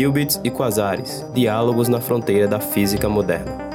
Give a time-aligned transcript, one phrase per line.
[0.00, 3.68] Qubits e Quasares Diálogos na fronteira da física moderna.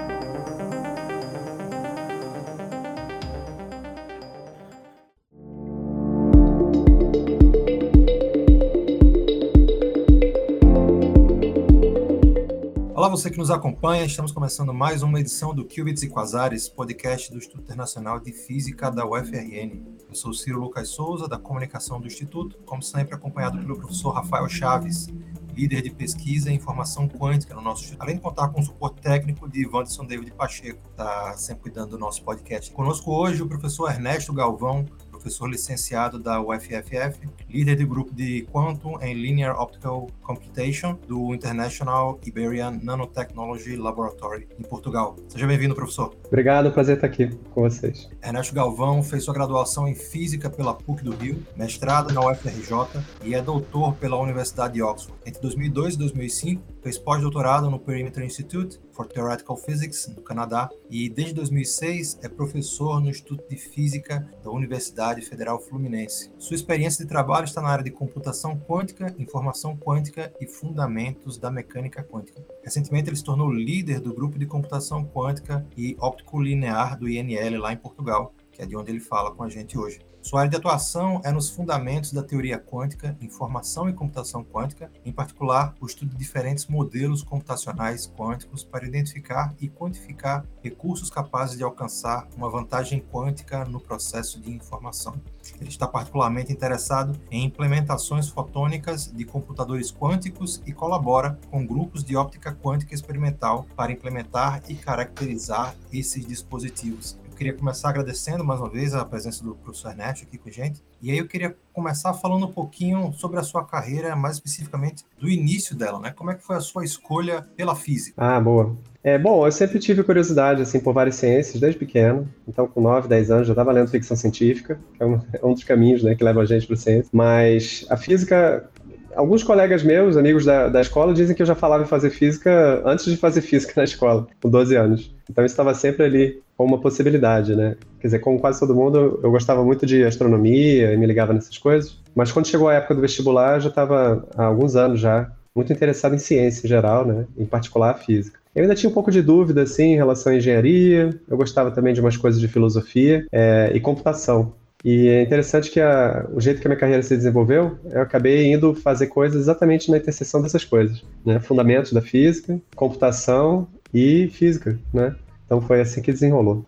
[12.95, 14.03] Olá, você que nos acompanha.
[14.03, 18.89] Estamos começando mais uma edição do Qubits e Quasares, podcast do Instituto Internacional de Física
[18.89, 19.83] da UFRN.
[20.09, 24.49] Eu sou Ciro Lucas Souza, da comunicação do Instituto, como sempre acompanhado pelo professor Rafael
[24.49, 25.07] Chaves,
[25.55, 29.01] líder de pesquisa em informação quântica no nosso instituto, além de contar com o suporte
[29.01, 32.71] técnico de Wanderson David Pacheco, que está sempre cuidando do nosso podcast.
[32.71, 34.85] Conosco hoje o professor Ernesto Galvão,
[35.25, 42.19] professor licenciado da UFFF, líder do grupo de Quantum and Linear Optical Computation do International
[42.25, 45.15] Iberian Nanotechnology Laboratory, em Portugal.
[45.29, 46.13] Seja bem-vindo, professor.
[46.27, 48.09] Obrigado, prazer estar aqui com vocês.
[48.21, 53.33] Ernesto Galvão fez sua graduação em Física pela PUC do Rio, mestrado na UFRJ e
[53.33, 55.17] é doutor pela Universidade de Oxford.
[55.25, 61.09] Entre 2002 e 2005, fez pós-doutorado no Perimeter Institute for Theoretical Physics, no Canadá, e
[61.09, 66.31] desde 2006 é professor no Instituto de Física da Universidade Federal Fluminense.
[66.37, 71.49] Sua experiência de trabalho está na área de computação quântica, informação quântica e fundamentos da
[71.49, 72.43] mecânica quântica.
[72.63, 77.59] Recentemente, ele se tornou líder do grupo de computação quântica e óptico linear do INL
[77.59, 79.99] lá em Portugal, que é de onde ele fala com a gente hoje.
[80.25, 85.11] Sua área de atuação é nos fundamentos da teoria quântica, informação e computação quântica, em
[85.11, 91.63] particular o estudo de diferentes modelos computacionais quânticos para identificar e quantificar recursos capazes de
[91.63, 95.21] alcançar uma vantagem quântica no processo de informação.
[95.61, 102.15] Ele está particularmente interessado em implementações fotônicas de computadores quânticos e colabora com grupos de
[102.15, 108.93] óptica quântica experimental para implementar e caracterizar esses dispositivos queria começar agradecendo mais uma vez
[108.95, 110.81] a presença do professor Ernesto aqui com a gente.
[111.01, 115.29] E aí eu queria começar falando um pouquinho sobre a sua carreira, mais especificamente do
[115.29, 116.13] início dela, né?
[116.15, 118.15] Como é que foi a sua escolha pela física?
[118.17, 118.75] Ah, boa.
[119.03, 122.27] É, bom, eu sempre tive curiosidade assim por várias ciências desde pequeno.
[122.47, 125.53] Então, com 9, 10 anos já estava lendo ficção científica, que é um, é um
[125.53, 127.09] dos caminhos, né, que leva a gente para ciência.
[127.11, 128.67] Mas a física
[129.15, 132.81] alguns colegas meus, amigos da, da escola, dizem que eu já falava em fazer física
[132.85, 135.15] antes de fazer física na escola, com 12 anos.
[135.29, 137.75] Então, isso estava sempre ali como uma possibilidade, né?
[137.99, 141.57] Quer dizer, como quase todo mundo, eu gostava muito de astronomia e me ligava nessas
[141.57, 141.99] coisas.
[142.15, 145.71] Mas quando chegou a época do vestibular, eu já estava há alguns anos já muito
[145.71, 147.25] interessado em ciência em geral, né?
[147.37, 148.39] Em particular a física.
[148.53, 151.09] Eu ainda tinha um pouco de dúvida, assim, em relação à engenharia.
[151.27, 154.53] Eu gostava também de umas coisas de filosofia é, e computação.
[154.85, 158.53] E é interessante que a, o jeito que a minha carreira se desenvolveu, eu acabei
[158.53, 161.39] indo fazer coisas exatamente na interseção dessas coisas, né?
[161.39, 165.15] Fundamentos da física, computação e física, né?
[165.43, 166.63] Então foi assim que desenrolou.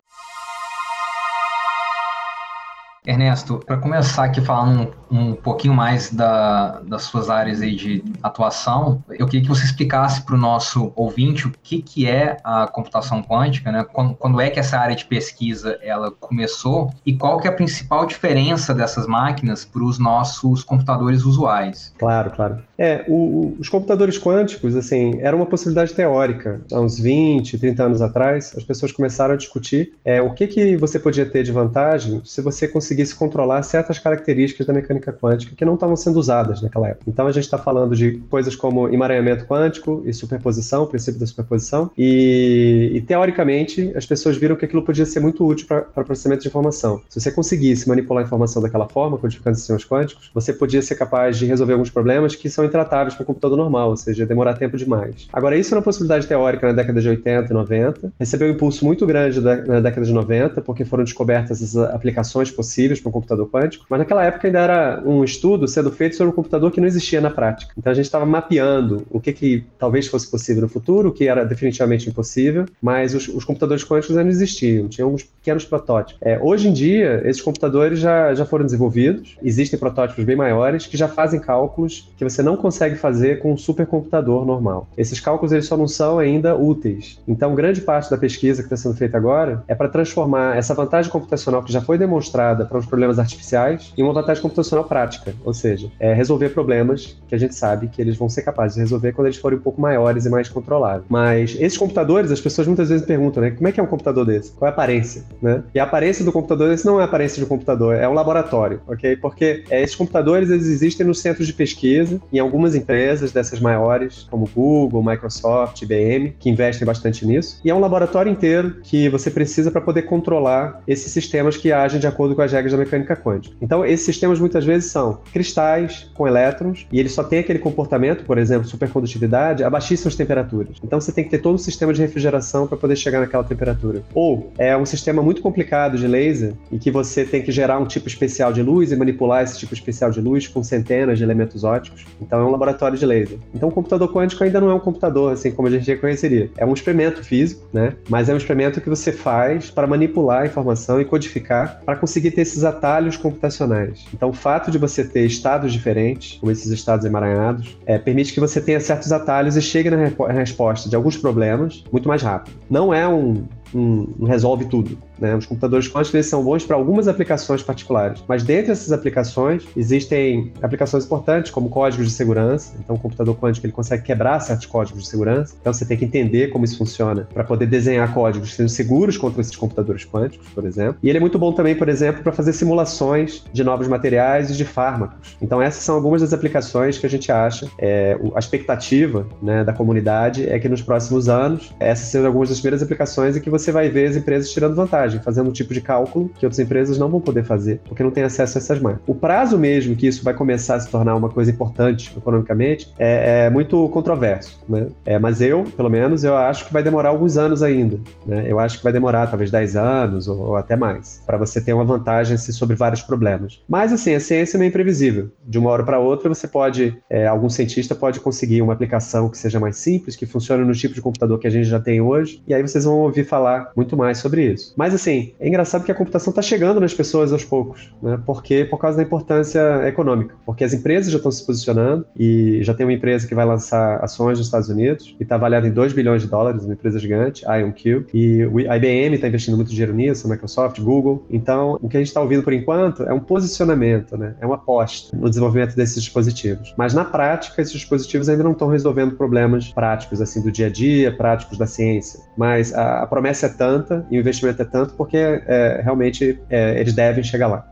[3.08, 8.04] Ernesto, para começar aqui falando um, um pouquinho mais da, das suas áreas aí de
[8.22, 12.68] atuação, eu queria que você explicasse para o nosso ouvinte o que, que é a
[12.68, 13.86] computação quântica, né?
[13.94, 17.54] Quando, quando, é que essa área de pesquisa ela começou e qual que é a
[17.54, 21.94] principal diferença dessas máquinas para os nossos computadores usuais?
[21.98, 22.62] Claro, claro.
[22.78, 26.62] É, o, os computadores quânticos, assim, era uma possibilidade teórica.
[26.72, 30.76] Há uns 20, 30 anos atrás, as pessoas começaram a discutir é, o que, que
[30.76, 35.56] você podia ter de vantagem se você conseguisse conseguisse controlar certas características da mecânica quântica
[35.56, 37.06] que não estavam sendo usadas naquela época.
[37.08, 41.26] Então a gente está falando de coisas como emaranhamento quântico e superposição, o princípio da
[41.28, 46.42] superposição, e, e teoricamente as pessoas viram que aquilo podia ser muito útil para processamento
[46.42, 47.02] de informação.
[47.10, 51.38] Se você conseguisse manipular a informação daquela forma, codificando sistemas quânticos, você podia ser capaz
[51.38, 54.78] de resolver alguns problemas que são intratáveis para um computador normal, ou seja, demorar tempo
[54.78, 55.28] demais.
[55.32, 58.86] Agora, isso é uma possibilidade teórica na década de 80 e 90, recebeu um impulso
[58.86, 63.50] muito grande na década de 90, porque foram descobertas as aplicações possíveis para um computador
[63.50, 66.88] quântico, mas naquela época ainda era um estudo sendo feito sobre um computador que não
[66.88, 67.74] existia na prática.
[67.78, 71.28] Então a gente estava mapeando o que, que talvez fosse possível no futuro, o que
[71.28, 76.20] era definitivamente impossível, mas os, os computadores quânticos ainda não existiam, tinham uns pequenos protótipos.
[76.22, 80.98] É, hoje em dia, esses computadores já, já foram desenvolvidos, existem protótipos bem maiores que
[80.98, 84.88] já fazem cálculos que você não consegue fazer com um supercomputador normal.
[84.98, 87.20] Esses cálculos eles só não são ainda úteis.
[87.28, 91.12] Então, grande parte da pesquisa que está sendo feita agora é para transformar essa vantagem
[91.12, 95.54] computacional que já foi demonstrada para os problemas artificiais e uma vantagem computacional prática, ou
[95.54, 99.14] seja, é resolver problemas que a gente sabe que eles vão ser capazes de resolver
[99.14, 101.06] quando eles forem um pouco maiores e mais controláveis.
[101.10, 104.26] Mas esses computadores, as pessoas muitas vezes perguntam, né, como é que é um computador
[104.26, 104.52] desse?
[104.52, 105.64] Qual é a aparência, né?
[105.74, 108.14] E a aparência do computador desse não é a aparência de um computador, é um
[108.14, 109.16] laboratório, ok?
[109.18, 114.28] Porque é, esses computadores eles existem nos centros de pesquisa em algumas empresas dessas maiores,
[114.30, 117.60] como Google, Microsoft, IBM, que investem bastante nisso.
[117.64, 122.00] E é um laboratório inteiro que você precisa para poder controlar esses sistemas que agem
[122.00, 123.56] de acordo com as regras da mecânica quântica.
[123.62, 128.24] Então, esses sistemas muitas vezes são cristais com elétrons e eles só têm aquele comportamento,
[128.24, 130.78] por exemplo, supercondutividade, a baixíssimas temperaturas.
[130.84, 134.02] Então, você tem que ter todo um sistema de refrigeração para poder chegar naquela temperatura.
[134.14, 137.86] Ou é um sistema muito complicado de laser e que você tem que gerar um
[137.86, 141.64] tipo especial de luz e manipular esse tipo especial de luz com centenas de elementos
[141.64, 142.06] óticos.
[142.22, 143.38] Então, é um laboratório de laser.
[143.54, 146.50] Então, o computador quântico ainda não é um computador, assim como a gente reconheceria.
[146.58, 147.94] É um experimento físico, né?
[148.10, 152.32] Mas é um experimento que você faz para manipular a informação e codificar para conseguir
[152.32, 154.06] ter esses atalhos computacionais.
[154.14, 158.40] Então, o fato de você ter estados diferentes, como esses estados emaranhados, é, permite que
[158.40, 162.56] você tenha certos atalhos e chegue na resposta de alguns problemas muito mais rápido.
[162.70, 164.98] Não é um, um, um resolve tudo.
[165.20, 165.36] Né?
[165.36, 171.06] Os computadores quânticos são bons para algumas aplicações particulares, mas dentre essas aplicações existem aplicações
[171.06, 172.74] importantes como códigos de segurança.
[172.80, 175.56] Então, o computador quântico ele consegue quebrar certos códigos de segurança.
[175.60, 179.18] Então, você tem que entender como isso funciona para poder desenhar códigos que sejam seguros
[179.18, 180.98] contra esses computadores quânticos, por exemplo.
[181.02, 184.54] E ele é muito bom também, por exemplo, para fazer simulações de novos materiais e
[184.54, 185.38] de fármacos.
[185.42, 187.68] Então, essas são algumas das aplicações que a gente acha.
[187.80, 192.60] É, a expectativa né, da comunidade é que nos próximos anos essas sejam algumas das
[192.60, 195.82] primeiras aplicações em que você vai ver as empresas tirando vantagem fazendo um tipo de
[195.82, 199.04] cálculo que outras empresas não vão poder fazer, porque não têm acesso a essas máquinas.
[199.08, 203.46] O prazo mesmo que isso vai começar a se tornar uma coisa importante economicamente é,
[203.46, 204.88] é muito controverso, né?
[205.06, 208.46] É, mas eu, pelo menos, eu acho que vai demorar alguns anos ainda, né?
[208.48, 211.74] Eu acho que vai demorar talvez 10 anos ou, ou até mais, para você ter
[211.74, 213.62] uma vantagem assim, sobre vários problemas.
[213.68, 215.30] Mas, assim, a ciência é meio imprevisível.
[215.46, 219.38] De uma hora para outra, você pode, é, algum cientista pode conseguir uma aplicação que
[219.38, 222.42] seja mais simples, que funcione no tipo de computador que a gente já tem hoje,
[222.48, 224.74] e aí vocês vão ouvir falar muito mais sobre isso.
[224.76, 228.20] Mas, assim, é engraçado que a computação está chegando nas pessoas aos poucos, né?
[228.26, 232.74] Porque por causa da importância econômica, porque as empresas já estão se posicionando e já
[232.74, 235.94] tem uma empresa que vai lançar ações nos Estados Unidos e está avaliada em 2
[235.94, 240.28] bilhões de dólares, uma empresa gigante, IonQ, e a IBM está investindo muito dinheiro nisso,
[240.28, 241.26] Microsoft, Google.
[241.30, 244.36] Então, o que a gente está ouvindo por enquanto é um posicionamento, né?
[244.42, 246.74] É uma aposta no desenvolvimento desses dispositivos.
[246.78, 250.70] Mas na prática, esses dispositivos ainda não estão resolvendo problemas práticos assim do dia a
[250.70, 252.20] dia, práticos da ciência.
[252.38, 256.40] Mas a, a promessa é tanta e o investimento é tanto tanto porque é, realmente
[256.50, 257.72] é, eles devem chegar lá.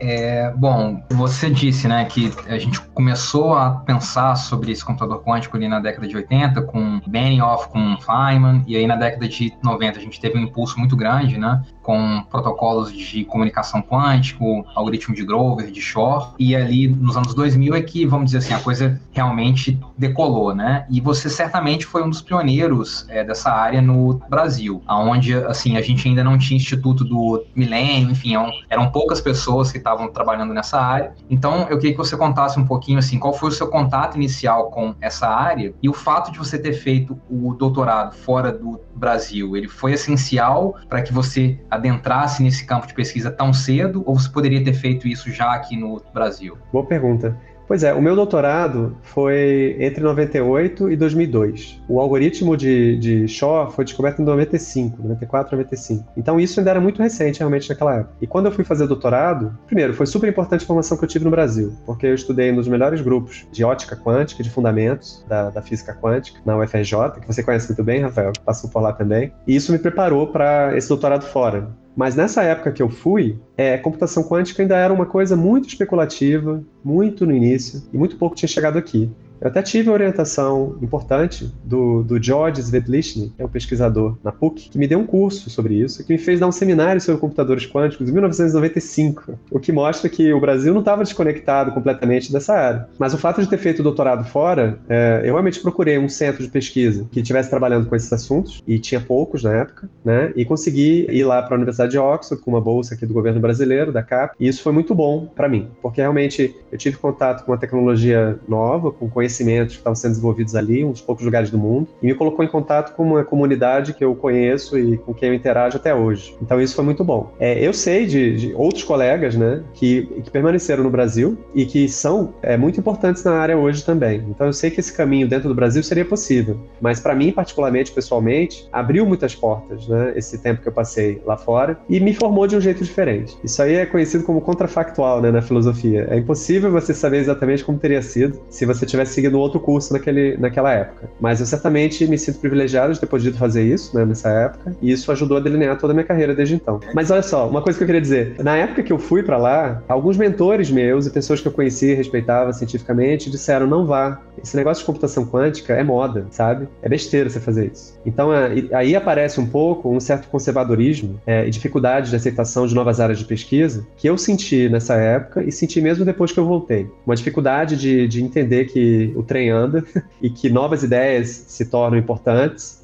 [0.00, 5.56] É, bom, você disse né, que a gente começou a pensar sobre esse computador quântico
[5.56, 9.98] ali na década de 80, com Benioff, com Feynman, e aí na década de 90
[9.98, 15.24] a gente teve um impulso muito grande, né, com protocolos de comunicação quântico, algoritmo de
[15.24, 19.00] Grover, de Shor, e ali nos anos 2000 é que, vamos dizer assim, a coisa
[19.10, 20.84] realmente decolou, né?
[20.90, 25.82] E você certamente foi um dos pioneiros é, dessa área no Brasil, aonde assim a
[25.82, 30.52] gente ainda não tinha instituto do milênio, enfim, eram, eram poucas pessoas que estavam trabalhando
[30.52, 31.14] nessa área.
[31.30, 34.70] Então, eu queria que você contasse um pouquinho assim, qual foi o seu contato inicial
[34.70, 39.56] com essa área e o fato de você ter feito o doutorado fora do Brasil,
[39.56, 44.28] ele foi essencial para que você adentrasse nesse campo de pesquisa tão cedo ou você
[44.28, 46.58] poderia ter feito isso já aqui no Brasil?
[46.72, 47.36] Boa pergunta.
[47.68, 51.82] Pois é, o meu doutorado foi entre 98 e 2002.
[51.86, 56.12] O algoritmo de, de Shaw foi descoberto em 95, 94, 95.
[56.16, 58.14] Então isso ainda era muito recente realmente naquela época.
[58.22, 61.26] E quando eu fui fazer doutorado, primeiro, foi super importante a formação que eu tive
[61.26, 65.60] no Brasil, porque eu estudei nos melhores grupos de ótica quântica, de fundamentos da, da
[65.60, 69.30] física quântica, na UFRJ, que você conhece muito bem, Rafael, que passou por lá também.
[69.46, 71.68] E isso me preparou para esse doutorado fora.
[71.98, 76.62] Mas nessa época que eu fui, é, computação quântica ainda era uma coisa muito especulativa,
[76.84, 79.10] muito no início, e muito pouco tinha chegado aqui.
[79.40, 84.32] Eu até tive uma orientação importante do, do George Svetlishny, que é um pesquisador na
[84.32, 87.20] PUC, que me deu um curso sobre isso, que me fez dar um seminário sobre
[87.20, 92.54] computadores quânticos em 1995, o que mostra que o Brasil não estava desconectado completamente dessa
[92.54, 92.88] área.
[92.98, 96.42] Mas o fato de ter feito o doutorado fora, é, eu realmente procurei um centro
[96.42, 100.32] de pesquisa que estivesse trabalhando com esses assuntos, e tinha poucos na época, né?
[100.34, 103.40] E consegui ir lá para a Universidade de Oxford com uma bolsa aqui do governo
[103.40, 107.44] brasileiro, da CAP, e isso foi muito bom para mim, porque realmente eu tive contato
[107.44, 111.24] com uma tecnologia nova, com conhecimento conhecimentos que estavam sendo desenvolvidos ali, um dos poucos
[111.24, 114.96] lugares do mundo, e me colocou em contato com uma comunidade que eu conheço e
[114.96, 116.34] com quem eu interajo até hoje.
[116.40, 117.32] Então isso foi muito bom.
[117.38, 121.88] É, eu sei de, de, outros colegas, né, que, que, permaneceram no Brasil e que
[121.88, 124.24] são é, muito importantes na área hoje também.
[124.28, 127.92] Então eu sei que esse caminho dentro do Brasil seria possível, mas para mim particularmente,
[127.92, 132.46] pessoalmente, abriu muitas portas, né, esse tempo que eu passei lá fora e me formou
[132.46, 133.36] de um jeito diferente.
[133.44, 136.06] Isso aí é conhecido como contrafactual, né, na filosofia.
[136.10, 140.36] É impossível você saber exatamente como teria sido se você tivesse seguido outro curso naquele,
[140.36, 141.10] naquela época.
[141.20, 144.92] Mas eu certamente me sinto privilegiado de ter podido fazer isso, né, nessa época, e
[144.92, 146.80] isso ajudou a delinear toda a minha carreira desde então.
[146.94, 149.36] Mas olha só, uma coisa que eu queria dizer, na época que eu fui para
[149.36, 154.20] lá, alguns mentores meus e pessoas que eu conhecia e respeitava cientificamente disseram: não vá,
[154.42, 156.68] esse negócio de computação quântica é moda, sabe?
[156.82, 157.98] É besteira você fazer isso.
[158.06, 158.30] Então
[158.72, 163.18] aí aparece um pouco um certo conservadorismo é, e dificuldade de aceitação de novas áreas
[163.18, 166.88] de pesquisa que eu senti nessa época e senti mesmo depois que eu voltei.
[167.04, 169.84] Uma dificuldade de, de entender que o trem anda
[170.20, 172.77] e que novas ideias se tornam importantes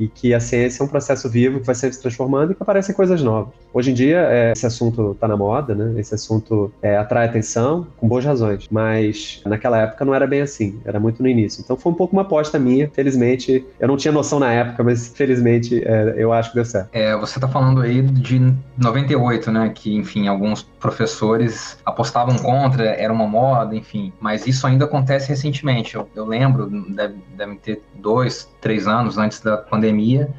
[0.00, 2.94] e que a ciência é um processo vivo que vai se transformando e que aparecem
[2.94, 3.52] coisas novas.
[3.72, 6.00] Hoje em dia, é, esse assunto está na moda, né?
[6.00, 8.66] Esse assunto é, atrai atenção, com boas razões.
[8.70, 11.60] Mas naquela época não era bem assim, era muito no início.
[11.62, 12.90] Então foi um pouco uma aposta minha.
[12.92, 16.88] Felizmente, eu não tinha noção na época, mas felizmente é, eu acho que deu certo.
[16.92, 19.70] É, você está falando aí de 98, né?
[19.74, 24.12] Que, enfim, alguns professores apostavam contra, era uma moda, enfim.
[24.18, 25.94] Mas isso ainda acontece recentemente.
[25.94, 26.70] Eu, eu lembro,
[27.36, 29.89] deve ter dois, três anos antes da pandemia,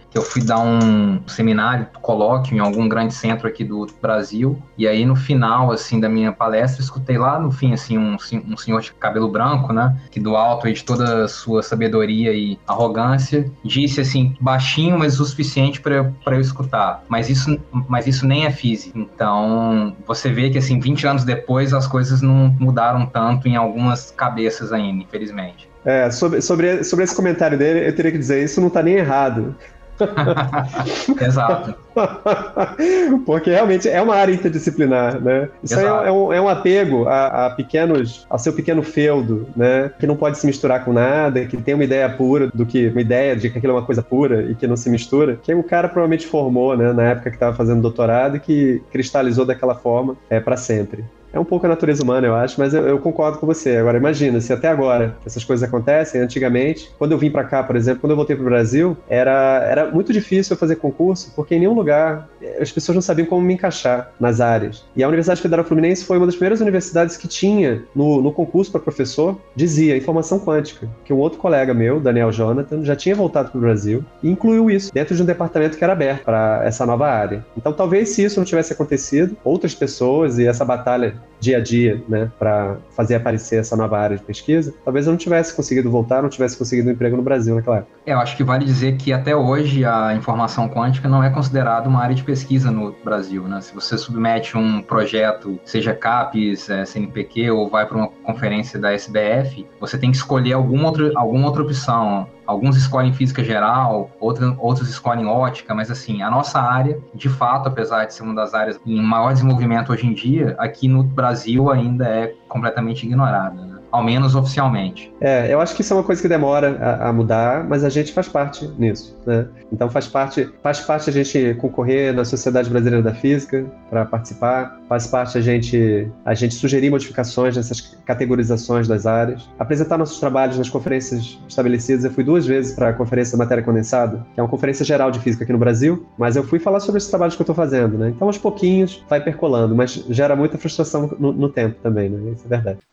[0.10, 4.88] que eu fui dar um seminário, colóquio em algum grande centro aqui do Brasil, e
[4.88, 8.17] aí no final, assim, da minha palestra, escutei lá no fim, assim, um,
[8.48, 12.34] um senhor de cabelo branco, né, que do alto aí de toda a sua sabedoria
[12.34, 18.25] e arrogância, disse, assim, baixinho, mas o suficiente para eu escutar, mas isso, mas isso
[18.25, 18.98] nem é físico.
[18.98, 24.12] Então, você vê que, assim, 20 anos depois, as coisas não mudaram tanto em algumas
[24.12, 25.70] cabeças ainda, infelizmente.
[25.83, 28.95] É, sobre, sobre, sobre esse comentário dele, eu teria que dizer, isso não tá nem
[28.95, 29.55] errado.
[31.21, 31.75] Exato.
[33.25, 35.50] Porque realmente é uma área interdisciplinar, né?
[35.63, 39.47] Isso aí é, é, um, é um apego a, a, pequenos, ao seu pequeno feudo,
[39.55, 39.91] né?
[40.00, 43.01] Que não pode se misturar com nada, que tem uma ideia pura do que, uma
[43.01, 45.63] ideia de que aquilo é uma coisa pura e que não se mistura, que o
[45.63, 46.91] cara provavelmente formou, né?
[46.93, 51.03] Na época que estava fazendo doutorado e que cristalizou daquela forma é para sempre.
[51.33, 53.77] É um pouco a natureza humana, eu acho, mas eu, eu, concordo com você.
[53.77, 57.75] Agora, imagina, se até agora essas coisas acontecem, antigamente, quando eu vim para cá, por
[57.75, 61.55] exemplo, quando eu voltei para o Brasil, era, era muito difícil eu fazer concurso, porque
[61.55, 64.83] em nenhum lugar as pessoas não sabiam como me encaixar nas áreas.
[64.95, 68.71] E a Universidade Federal Fluminense foi uma das primeiras universidades que tinha no, no concurso
[68.71, 73.51] para professor, dizia informação quântica, que um outro colega meu, Daniel Jonathan, já tinha voltado
[73.51, 76.85] para o Brasil e incluiu isso dentro de um departamento que era aberto para essa
[76.85, 77.45] nova área.
[77.55, 82.01] Então, talvez se isso não tivesse acontecido, outras pessoas e essa batalha dia a dia,
[82.07, 86.21] né, para fazer aparecer essa nova área de pesquisa, talvez eu não tivesse conseguido voltar,
[86.21, 87.91] não tivesse conseguido um emprego no Brasil naquela época.
[88.05, 91.89] É, eu acho que vale dizer que até hoje a informação quântica não é considerada
[91.89, 93.59] uma área de pesquisa no Brasil, né?
[93.59, 98.93] Se você submete um projeto, seja CAPES, é, CNPq ou vai para uma conferência da
[98.93, 104.53] SBF, você tem que escolher alguma outra, alguma outra opção Alguns escolhem física geral, outros,
[104.60, 108.53] outros escolhem ótica, mas assim, a nossa área, de fato, apesar de ser uma das
[108.53, 113.70] áreas em maior desenvolvimento hoje em dia, aqui no Brasil ainda é completamente ignorada.
[113.91, 115.12] Ao menos oficialmente.
[115.19, 117.89] É, eu acho que isso é uma coisa que demora a, a, mudar, mas a
[117.89, 119.48] gente faz parte nisso, né?
[119.71, 124.79] Então faz parte, faz parte a gente concorrer na Sociedade Brasileira da Física para participar,
[124.88, 130.57] faz parte a gente a gente sugerir modificações nessas categorizações das áreas, apresentar nossos trabalhos
[130.57, 132.05] nas conferências estabelecidas.
[132.05, 135.19] Eu fui duas vezes para a conferência Matéria Condensada, que é uma conferência geral de
[135.19, 137.98] física aqui no Brasil, mas eu fui falar sobre esses trabalhos que eu estou fazendo,
[137.98, 138.10] né?
[138.10, 142.31] Então aos pouquinhos vai percolando, mas gera muita frustração no, no tempo também, né?
[142.31, 142.90] Isso é verdade.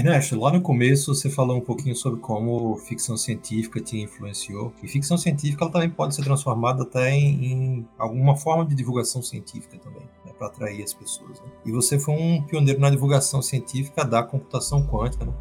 [0.00, 4.72] Ernesto, lá no começo você falou um pouquinho sobre como ficção científica te influenciou.
[4.82, 9.22] E ficção científica ela também pode ser transformada até em, em alguma forma de divulgação
[9.22, 11.40] científica também, né, para atrair as pessoas.
[11.40, 11.46] Né?
[11.66, 15.26] E você foi um pioneiro na divulgação científica da computação quântica.
[15.26, 15.32] Né?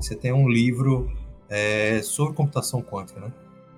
[0.00, 1.10] Você tem um livro
[1.48, 3.32] é, sobre computação quântica, né?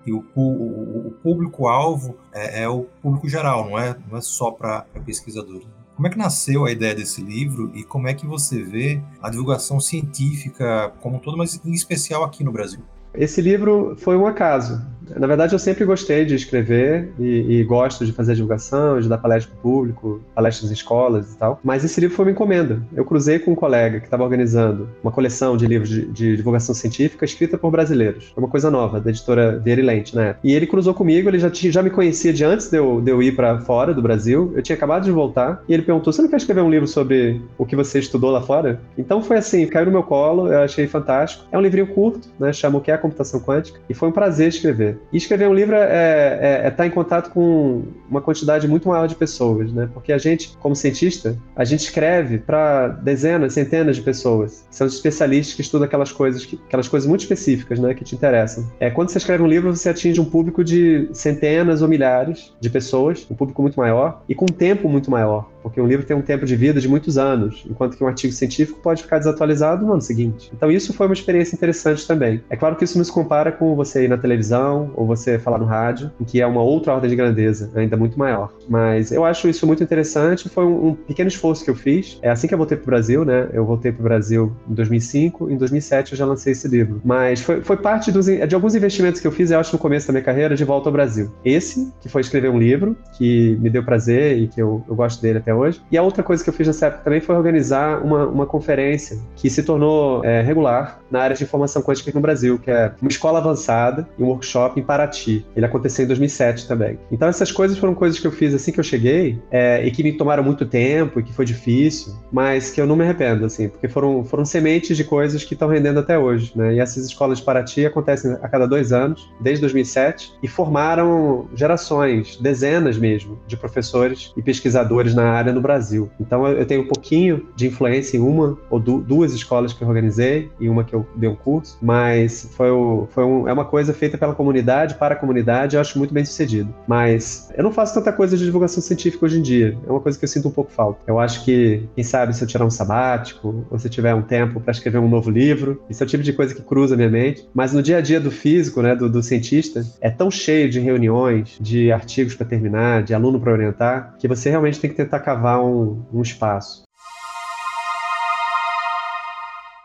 [0.06, 4.50] E o, o, o público-alvo é, é, o público geral, não é, não é só
[4.50, 5.68] para pesquisadores.
[6.00, 9.28] Como é que nasceu a ideia desse livro e como é que você vê a
[9.28, 12.80] divulgação científica como um todo, mas em especial aqui no Brasil?
[13.12, 14.80] Esse livro foi um acaso.
[15.16, 19.18] Na verdade, eu sempre gostei de escrever e, e gosto de fazer divulgação, de dar
[19.18, 21.60] palestra para o público, palestras em escolas e tal.
[21.62, 22.82] Mas esse livro foi uma encomenda.
[22.94, 26.74] Eu cruzei com um colega que estava organizando uma coleção de livros de, de, divulgação
[26.74, 28.30] científica escrita por brasileiros.
[28.34, 30.36] Foi uma coisa nova, da editora Vieira e Lente, né?
[30.42, 33.22] E ele cruzou comigo, ele já, já me conhecia de antes de eu, de eu
[33.22, 34.52] ir para fora do Brasil.
[34.54, 37.40] Eu tinha acabado de voltar e ele perguntou: Você não quer escrever um livro sobre
[37.58, 38.80] o que você estudou lá fora?
[38.96, 41.44] Então foi assim, caiu no meu colo, eu achei fantástico.
[41.50, 42.52] É um livrinho curto, né?
[42.52, 44.99] Chama O que é a computação quântica, e foi um prazer escrever.
[45.12, 48.88] E escrever um livro é estar é, é tá em contato com uma quantidade muito
[48.88, 49.88] maior de pessoas, né?
[49.92, 54.64] Porque a gente, como cientista, a gente escreve para dezenas, centenas de pessoas.
[54.70, 58.14] São os especialistas que estudam aquelas coisas, que, aquelas coisas muito específicas, né, que te
[58.14, 58.70] interessam.
[58.78, 62.70] É, quando você escreve um livro, você atinge um público de centenas ou milhares de
[62.70, 66.16] pessoas, um público muito maior e com um tempo muito maior porque um livro tem
[66.16, 69.84] um tempo de vida de muitos anos, enquanto que um artigo científico pode ficar desatualizado
[69.84, 70.50] no ano seguinte.
[70.54, 72.42] Então isso foi uma experiência interessante também.
[72.50, 75.58] É claro que isso não se compara com você ir na televisão ou você falar
[75.58, 78.52] no rádio, que é uma outra ordem de grandeza, ainda muito maior.
[78.68, 82.18] Mas eu acho isso muito interessante, foi um, um pequeno esforço que eu fiz.
[82.22, 83.48] É assim que eu voltei para o Brasil, né?
[83.52, 87.00] Eu voltei para o Brasil em 2005, em 2007 eu já lancei esse livro.
[87.04, 90.06] Mas foi, foi parte dos, de alguns investimentos que eu fiz, eu acho, no começo
[90.06, 91.30] da minha carreira, de volta ao Brasil.
[91.44, 95.20] Esse, que foi escrever um livro, que me deu prazer e que eu, eu gosto
[95.20, 95.80] dele até até hoje.
[95.90, 99.18] E a outra coisa que eu fiz nessa época também foi organizar uma, uma conferência
[99.36, 102.92] que se tornou é, regular na área de informação quântica aqui no Brasil, que é
[103.00, 105.44] uma escola avançada e um workshop em Paraty.
[105.56, 106.98] Ele aconteceu em 2007 também.
[107.10, 110.02] Então essas coisas foram coisas que eu fiz assim que eu cheguei é, e que
[110.02, 113.68] me tomaram muito tempo e que foi difícil, mas que eu não me arrependo, assim,
[113.68, 116.74] porque foram, foram sementes de coisas que estão rendendo até hoje, né?
[116.74, 122.36] E essas escolas de Paraty acontecem a cada dois anos, desde 2007, e formaram gerações,
[122.36, 126.10] dezenas mesmo, de professores e pesquisadores na área no Brasil.
[126.20, 130.50] Então eu tenho um pouquinho de influência em uma ou duas escolas que eu organizei
[130.60, 133.92] e uma que eu dei um curso, mas foi, o, foi um, é uma coisa
[133.92, 136.72] feita pela comunidade, para a comunidade, eu acho muito bem sucedido.
[136.86, 140.18] Mas eu não faço tanta coisa de divulgação científica hoje em dia, é uma coisa
[140.18, 141.00] que eu sinto um pouco falta.
[141.06, 144.60] Eu acho que, quem sabe, se eu tirar um sabático, ou se tiver um tempo
[144.60, 147.48] para escrever um novo livro, isso é o tipo de coisa que cruza minha mente.
[147.54, 150.80] Mas no dia a dia do físico, né, do, do cientista, é tão cheio de
[150.80, 155.20] reuniões, de artigos para terminar, de aluno para orientar, que você realmente tem que tentar
[155.30, 156.82] cavar um, um espaço.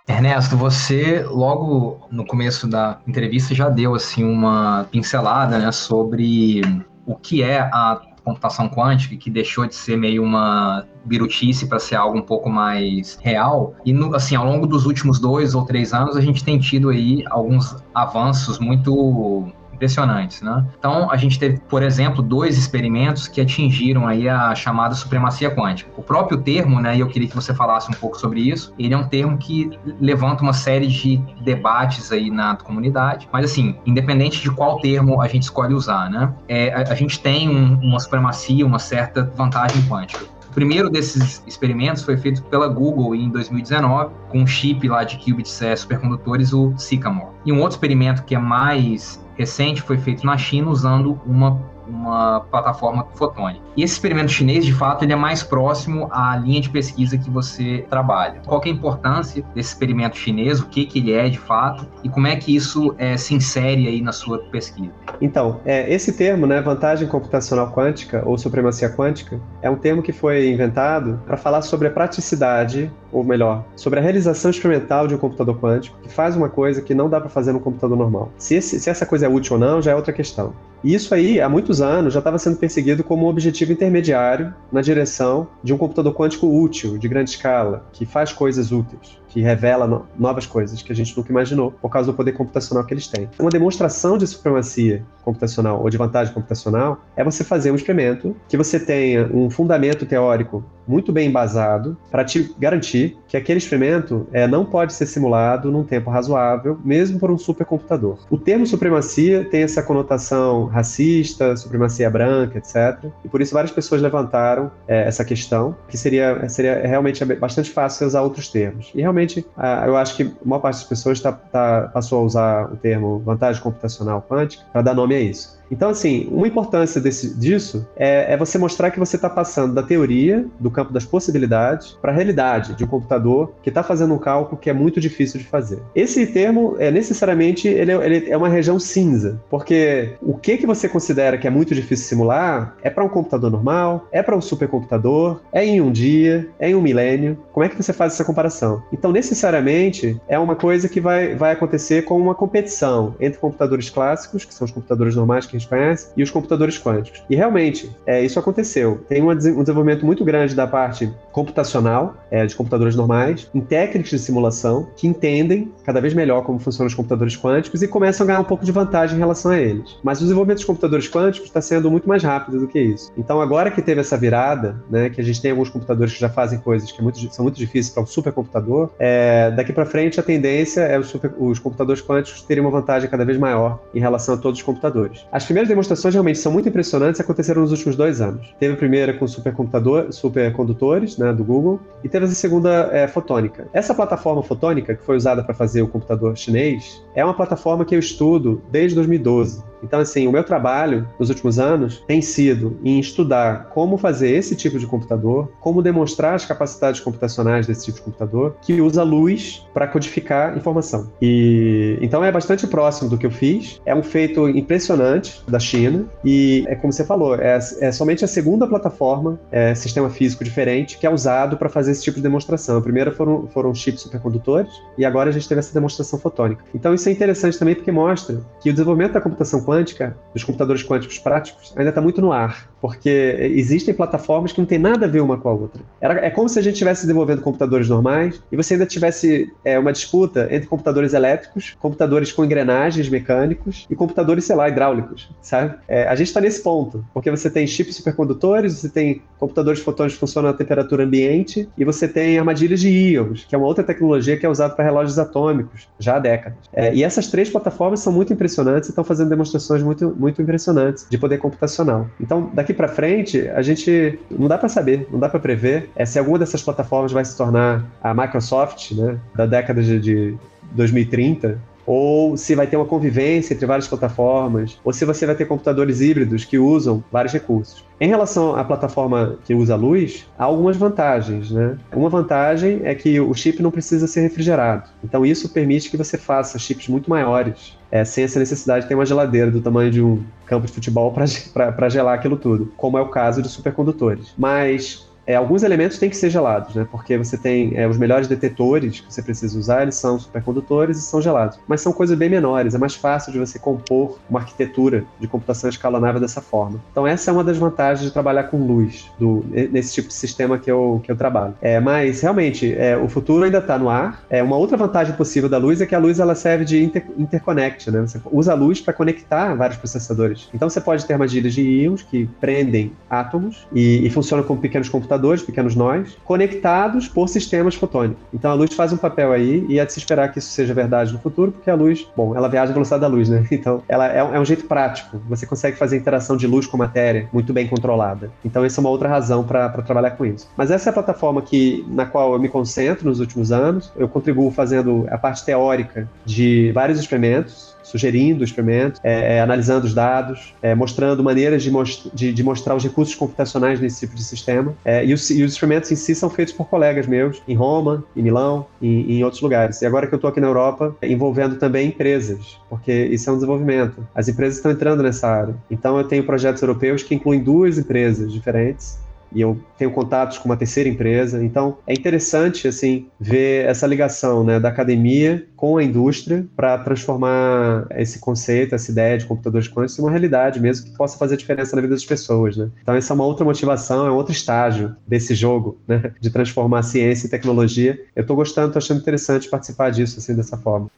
[0.08, 6.62] Ernesto, você logo no começo da entrevista já deu assim uma pincelada né, sobre
[7.06, 11.96] o que é a computação quântica, que deixou de ser meio uma birutice para ser
[11.96, 13.76] algo um pouco mais real.
[13.86, 16.90] E no, assim, ao longo dos últimos dois ou três anos, a gente tem tido
[16.90, 20.66] aí alguns avanços muito impressionantes, né?
[20.80, 25.92] Então, a gente teve, por exemplo, dois experimentos que atingiram aí a chamada supremacia quântica.
[25.96, 28.94] O próprio termo, né, e eu queria que você falasse um pouco sobre isso, ele
[28.94, 34.42] é um termo que levanta uma série de debates aí na comunidade, mas assim, independente
[34.42, 38.00] de qual termo a gente escolhe usar, né, é, a, a, gente tem um, uma
[38.00, 40.26] supremacia, uma certa vantagem quântica.
[40.56, 45.18] O primeiro desses experimentos foi feito pela Google em 2019, com um chip lá de
[45.18, 47.28] qubits é, supercondutores, o Sycamore.
[47.46, 52.42] E um outro experimento que é mais recente foi feito na China usando uma uma
[52.42, 53.64] plataforma fotônica.
[53.76, 57.30] E esse experimento chinês, de fato, ele é mais próximo à linha de pesquisa que
[57.30, 58.42] você trabalha.
[58.46, 62.10] Qual é a importância desse experimento chinês, o que, que ele é de fato e
[62.10, 64.92] como é que isso é, se insere aí na sua pesquisa?
[65.20, 70.12] Então, é, esse termo, né, vantagem computacional quântica ou supremacia quântica, é um termo que
[70.12, 75.18] foi inventado para falar sobre a praticidade, ou melhor, sobre a realização experimental de um
[75.18, 78.32] computador quântico que faz uma coisa que não dá para fazer no computador normal.
[78.38, 80.54] Se, esse, se essa coisa é útil ou não, já é outra questão.
[80.86, 84.82] E isso aí, há muitos anos, já estava sendo perseguido como um objetivo intermediário na
[84.82, 89.86] direção de um computador quântico útil, de grande escala, que faz coisas úteis que revela
[89.86, 93.06] no, novas coisas que a gente nunca imaginou por causa do poder computacional que eles
[93.06, 93.30] têm.
[93.38, 98.56] Uma demonstração de supremacia computacional ou de vantagem computacional é você fazer um experimento que
[98.56, 104.48] você tenha um fundamento teórico muito bem embasado para te garantir que aquele experimento é,
[104.48, 108.20] não pode ser simulado num tempo razoável, mesmo por um supercomputador.
[108.30, 113.10] O termo supremacia tem essa conotação racista, supremacia branca, etc.
[113.24, 118.06] E por isso várias pessoas levantaram é, essa questão, que seria, seria realmente bastante fácil
[118.06, 118.92] usar outros termos.
[118.94, 119.46] E realmente realmente,
[119.86, 123.20] eu acho que a maior parte das pessoas tá, tá, passou a usar o termo
[123.20, 125.60] vantagem computacional quântica para dar nome a isso.
[125.70, 129.84] Então, assim, uma importância desse, disso é, é, você mostrar que você está passando da
[129.84, 134.18] teoria, do campo das possibilidades, para a realidade de um computador que está fazendo um
[134.18, 135.82] cálculo que é muito difícil de fazer.
[135.96, 140.66] Esse termo, é necessariamente, ele é, ele é uma região cinza, porque o que, que
[140.66, 144.42] você considera que é muito difícil simular é para um computador normal, é para um
[144.42, 147.38] supercomputador, é em um dia, é em um milênio.
[147.52, 148.84] Como é que você faz essa comparação?
[148.92, 154.46] Então, necessariamente, é uma coisa que vai, vai acontecer com uma competição entre computadores clássicos,
[154.46, 157.24] que são os computadores normais que que a gente conhece, e os computadores quânticos.
[157.30, 159.04] E realmente, é, isso aconteceu.
[159.08, 164.20] Tem um, desenvolvimento muito grande da parte computacional, é, de computadores normais, em técnicas de
[164.20, 168.40] simulação, que entendem cada vez melhor como funcionam os computadores quânticos e começam a ganhar
[168.40, 169.98] um pouco de vantagem em relação a eles.
[170.04, 173.12] Mas o desenvolvimento dos computadores quânticos está sendo muito mais rápido do que isso.
[173.18, 176.30] Então, agora que teve essa virada, né, que a gente tem alguns computadores que já
[176.30, 180.20] fazem coisas que é muito, são muito difíceis para um supercomputador, é, daqui para frente
[180.20, 184.00] a tendência é os, super, os computadores quânticos terem uma vantagem cada vez maior em
[184.00, 185.26] relação a todos os computadores.
[185.32, 188.54] As primeiras demonstrações realmente são muito impressionantes e aconteceram nos últimos dois anos.
[188.60, 193.68] Teve a primeira com supercomputador, supercondutores, né, do Google, e teve a segunda é, fotônica.
[193.74, 197.96] Essa plataforma fotônica, que foi usada para fazer o computador chinês, é uma plataforma que
[197.96, 199.64] eu estudo desde 2012.
[199.86, 204.56] Então, assim, o meu trabalho nos últimos anos tem sido em estudar como fazer esse
[204.56, 209.66] tipo de computador, como demonstrar as capacidades computacionais desse tipo de computador, que usa luz
[209.74, 211.12] para codificar informação.
[211.22, 213.82] E então é bastante próximo do que eu fiz.
[213.86, 218.28] É um feito impressionante da China e é como você falou, é, é somente a
[218.28, 222.78] segunda plataforma, é, sistema físico diferente, que é usado para fazer esse tipo de demonstração.
[222.78, 226.64] A primeira foram, foram chips supercondutores e agora a gente teve essa demonstração fotônica.
[226.74, 230.44] Então isso é interessante também porque mostra que o desenvolvimento da computação quântica quântica, dos
[230.44, 235.08] computadores quânticos práticos, ainda está muito no ar, porque existem plataformas que não tem nada
[235.08, 235.82] a ver uma com a outra.
[236.00, 239.80] Era, é como se a gente estivesse desenvolvendo computadores normais e você ainda tivesse é,
[239.80, 245.74] uma disputa entre computadores elétricos, computadores com engrenagens mecânicos e computadores, sei lá, hidráulicos, sabe?
[245.88, 250.14] É, a gente está nesse ponto, porque você tem chips supercondutores, você tem computadores fotônicos
[250.14, 253.84] que funcionam a temperatura ambiente e você tem armadilhas de íons, que é uma outra
[253.84, 256.60] tecnologia que é usada para relógios atômicos já há décadas.
[256.72, 261.08] É, e essas três plataformas são muito impressionantes e estão fazendo demonstrações muito, muito impressionantes
[261.10, 262.08] de poder computacional.
[262.22, 266.06] Então, daqui para frente, a gente não dá para saber, não dá para prever é,
[266.06, 270.38] se alguma dessas plataformas vai se tornar a Microsoft, né, da década de, de
[270.72, 275.46] 2030, ou se vai ter uma convivência entre várias plataformas, ou se você vai ter
[275.46, 277.84] computadores híbridos que usam vários recursos.
[278.00, 281.78] Em relação à plataforma que usa luz, há algumas vantagens, né?
[281.94, 284.90] Uma vantagem é que o chip não precisa ser refrigerado.
[285.04, 288.96] Então isso permite que você faça chips muito maiores, é, sem essa necessidade de ter
[288.96, 291.14] uma geladeira do tamanho de um campo de futebol
[291.54, 294.34] para gelar aquilo tudo, como é o caso de supercondutores.
[294.38, 296.88] Mas é, alguns elementos têm que ser gelados, né?
[296.90, 301.02] Porque você tem é, os melhores detetores que você precisa usar, eles são supercondutores e
[301.02, 301.60] são gelados.
[301.68, 305.70] Mas são coisas bem menores, é mais fácil de você compor uma arquitetura de computação
[305.70, 306.80] escalonável dessa forma.
[306.92, 310.58] Então essa é uma das vantagens de trabalhar com luz, do, nesse tipo de sistema
[310.58, 311.56] que eu, que eu trabalho.
[311.62, 314.24] É, mas realmente, é, o futuro ainda está no ar.
[314.30, 317.06] É, uma outra vantagem possível da luz é que a luz ela serve de inter,
[317.18, 318.02] interconnect, né?
[318.02, 320.50] Você usa a luz para conectar vários processadores.
[320.54, 324.90] Então você pode ter armadilhas de íons que prendem átomos e, e funcionam como pequenos
[324.90, 328.24] computadores computadores, pequenos nós, conectados por sistemas fotônicos.
[328.34, 330.74] Então a luz faz um papel aí e é de se esperar que isso seja
[330.74, 333.46] verdade no futuro, porque a luz, bom, ela viaja a velocidade da luz, né?
[333.56, 335.20] Então ela é, é um jeito prático.
[335.30, 338.30] Você consegue fazer interação de luz com matéria muito bem controlada.
[338.44, 340.50] Então essa é uma outra razão para trabalhar com isso.
[340.58, 343.92] Mas essa é a plataforma que, na qual eu me concentro nos últimos anos.
[343.96, 349.94] Eu contribuo fazendo a parte teórica de vários experimentos sugerindo experimentos, é, é, analisando os
[349.94, 354.24] dados, é, mostrando maneiras de, most de, de, mostrar os recursos computacionais nesse tipo de
[354.24, 354.74] sistema.
[354.84, 358.04] É, e os, e, os, experimentos em si são feitos por colegas meus, em Roma,
[358.16, 359.82] em Milão, em, em outros lugares.
[359.82, 363.36] E agora que eu estou aqui na Europa, envolvendo também empresas, porque isso é um
[363.36, 364.06] desenvolvimento.
[364.14, 365.56] As empresas estão entrando nessa área.
[365.72, 370.50] Então eu tenho projetos europeus que incluem duas empresas diferentes e eu tenho contatos com
[370.50, 371.44] uma terceira empresa.
[371.44, 377.88] Então, é interessante assim ver essa ligação né, da academia com a indústria para transformar
[377.92, 381.76] esse conceito, essa ideia de computadores quânticos em uma realidade mesmo que possa fazer diferença
[381.76, 382.58] na vida das pessoas.
[382.58, 382.70] Né?
[382.82, 386.84] Então, essa é uma outra motivação, é um outro estágio desse jogo né, de transformar
[386.84, 388.00] ciência e tecnologia.
[388.16, 390.90] Eu estou gostando, estou achando interessante participar disso assim dessa forma.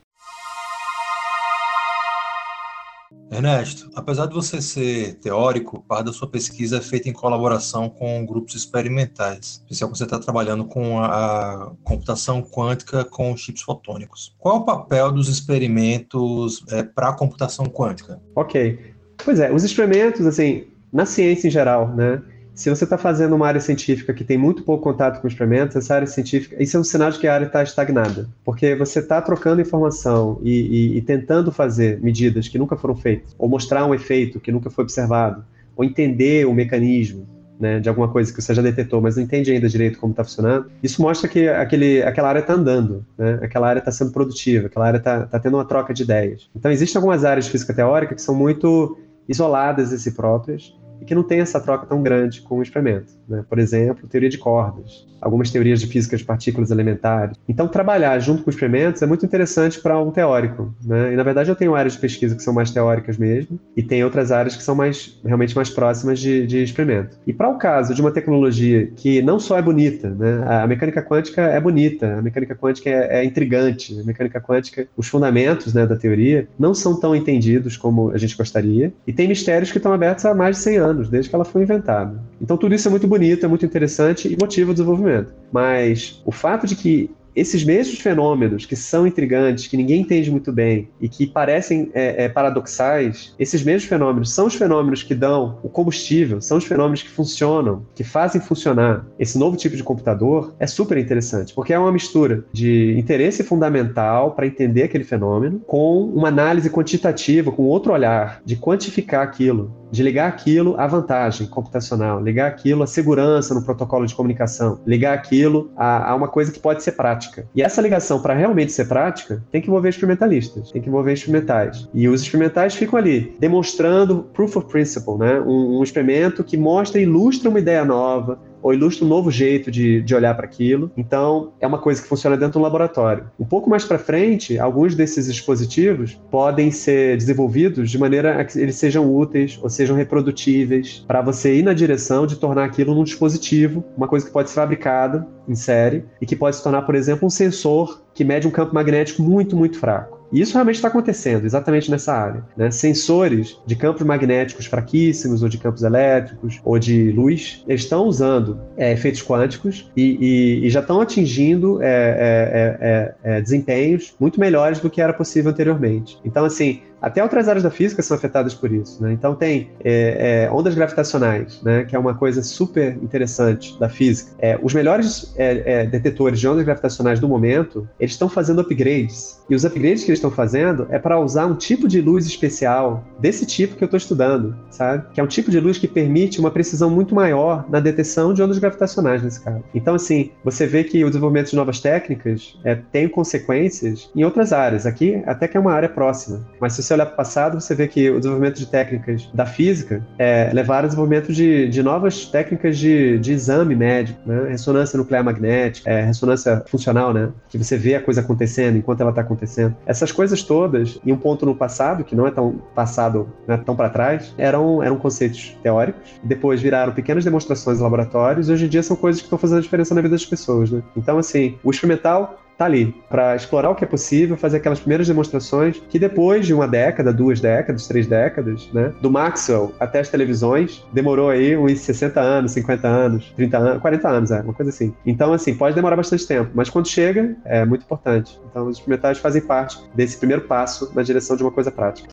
[3.29, 8.25] Ernesto, apesar de você ser teórico, parte da sua pesquisa é feita em colaboração com
[8.25, 14.33] grupos experimentais, especial quando você está trabalhando com a, computação quântica com chips fotônicos.
[14.39, 18.21] Qual é o papel dos experimentos é, para a computação quântica?
[18.35, 18.93] Ok.
[19.23, 22.21] Pois é, os experimentos, assim, na ciência em geral, né?
[22.57, 25.93] Se você está fazendo uma área científica que tem muito pouco contato com experimentos, essa
[25.93, 28.27] área científica, isso é um sinal de que a área está estagnada.
[28.43, 33.35] Porque você está trocando informação e, e, e, tentando fazer medidas que nunca foram feitas,
[33.37, 37.27] ou mostrar um efeito que nunca foi observado, ou entender o mecanismo
[37.59, 40.23] né, de alguma coisa que você já detetou, mas não entende ainda direito como está
[40.23, 44.65] funcionando, isso mostra que aquele, aquela área está andando, né, aquela área está sendo produtiva,
[44.65, 46.49] aquela área está tá tendo uma troca de ideias.
[46.55, 48.97] Então, existem algumas áreas de física teórica que são muito
[49.29, 53.13] isoladas de si próprias, e que não tem essa troca tão grande com o experimento.
[53.27, 53.43] Né?
[53.47, 57.37] Por exemplo, teoria de cordas, algumas teorias de física de partículas elementares.
[57.47, 60.73] Então, trabalhar junto com experimentos é muito interessante para um teórico.
[60.83, 61.13] Né?
[61.13, 64.03] E, na verdade, eu tenho áreas de pesquisa que são mais teóricas mesmo, e tem
[64.03, 67.17] outras áreas que são mais realmente mais próximas de, de experimento.
[67.25, 70.43] E para o caso de uma tecnologia que não só é bonita, né?
[70.45, 75.07] a mecânica quântica é bonita, a mecânica quântica é, é intrigante, a mecânica quântica, os
[75.07, 79.71] fundamentos né, da teoria não são tão entendidos como a gente gostaria, e tem mistérios
[79.71, 82.19] que estão abertos há mais de 100 anos, desde que ela foi inventada.
[82.41, 85.33] Então, tudo isso é muito bonito, é muito interessante e motiva o desenvolvimento.
[85.51, 90.51] Mas o fato de que esses mesmos fenômenos que são intrigantes, que ninguém entende muito
[90.51, 95.59] bem e que parecem é, é, paradoxais, esses mesmos fenômenos são os fenômenos que dão
[95.61, 100.55] o combustível, são os fenômenos que funcionam, que fazem funcionar esse novo tipo de computador,
[100.59, 106.05] é super interessante, porque é uma mistura de interesse fundamental para entender aquele fenômeno com
[106.05, 112.21] uma análise quantitativa, com outro olhar, de quantificar aquilo de ligar aquilo à vantagem computacional,
[112.21, 116.59] ligar aquilo à segurança no protocolo de comunicação, ligar aquilo a, a uma coisa que
[116.59, 117.26] pode ser prática.
[117.55, 121.87] E essa ligação, para realmente ser prática, tem que envolver experimentalistas, tem que envolver experimentais.
[121.93, 125.39] E os experimentais ficam ali, demonstrando proof of principle, né?
[125.41, 129.71] um, um experimento que mostra e ilustra uma ideia nova, ou ilustra um novo jeito
[129.71, 130.91] de, de olhar para aquilo.
[130.97, 133.29] Então, é uma coisa que funciona dentro do laboratório.
[133.39, 138.59] Um pouco mais para frente, alguns desses dispositivos podem ser desenvolvidos de maneira a que
[138.59, 143.03] eles sejam úteis ou sejam reprodutíveis para você ir na direção de tornar aquilo num
[143.03, 146.95] dispositivo, uma coisa que pode ser fabricada em série e que pode se tornar, por
[146.95, 150.17] exemplo, um sensor que mede um campo magnético muito, muito fraco.
[150.31, 152.43] E isso realmente está acontecendo, exatamente nessa área.
[152.57, 152.71] Né?
[152.71, 158.91] Sensores de campos magnéticos fraquíssimos, ou de campos elétricos, ou de luz, estão usando é,
[158.91, 164.79] efeitos quânticos e, e, e, já estão atingindo é, é, é, é, desempenhos muito melhores
[164.79, 166.19] do que era possível anteriormente.
[166.25, 169.01] Então, assim, até outras áreas da física são afetadas por isso.
[169.01, 169.13] Né?
[169.13, 171.85] Então tem é, é, ondas gravitacionais, né?
[171.85, 174.31] que é uma coisa super interessante da física.
[174.39, 179.41] É, os melhores é, é, detetores de ondas gravitacionais do momento, eles estão fazendo upgrades.
[179.49, 183.03] E os upgrades que eles estão fazendo é para usar um tipo de luz especial,
[183.19, 185.05] desse tipo que eu estou estudando, sabe?
[185.13, 188.41] Que é um tipo de luz que permite uma precisão muito maior na detecção de
[188.41, 189.63] ondas gravitacionais nesse caso.
[189.73, 194.51] Então, assim, você vê que o desenvolvimento de novas técnicas é, tem consequências em outras
[194.51, 194.85] áreas.
[194.85, 196.45] Aqui, até que é uma área próxima.
[196.59, 199.45] Mas se você olhar para o passado, você vê que o desenvolvimento de técnicas da
[199.45, 204.49] física é, levaram ao desenvolvimento de, de novas técnicas de, de exame médico, né?
[204.49, 207.29] Ressonância nuclear magnética, é, ressonância funcional, né?
[207.49, 209.75] Que você vê a coisa acontecendo enquanto ela está acontecendo.
[209.85, 213.57] Essas coisas todas, em um ponto no passado, que não é tão passado, não é
[213.57, 218.65] tão para trás, eram, eram conceitos teóricos, depois viraram pequenas demonstrações em laboratórios, e hoje
[218.65, 220.81] em dia são coisas que estão fazendo diferença na vida das pessoas, né?
[220.95, 225.07] Então, assim, o experimental tá ali para explorar o que é possível, fazer aquelas primeiras
[225.07, 230.09] demonstrações que depois de uma década, duas décadas, três décadas, né, do Maxwell até as
[230.09, 234.71] televisões, demorou aí uns 60 anos, 50 anos, 30 anos, 40 anos, é, uma coisa
[234.71, 234.93] assim.
[235.05, 238.39] Então, assim, pode demorar bastante tempo, mas quando chega, é muito importante.
[238.49, 242.09] Então, os experimentais fazem parte desse primeiro passo na direção de uma coisa prática.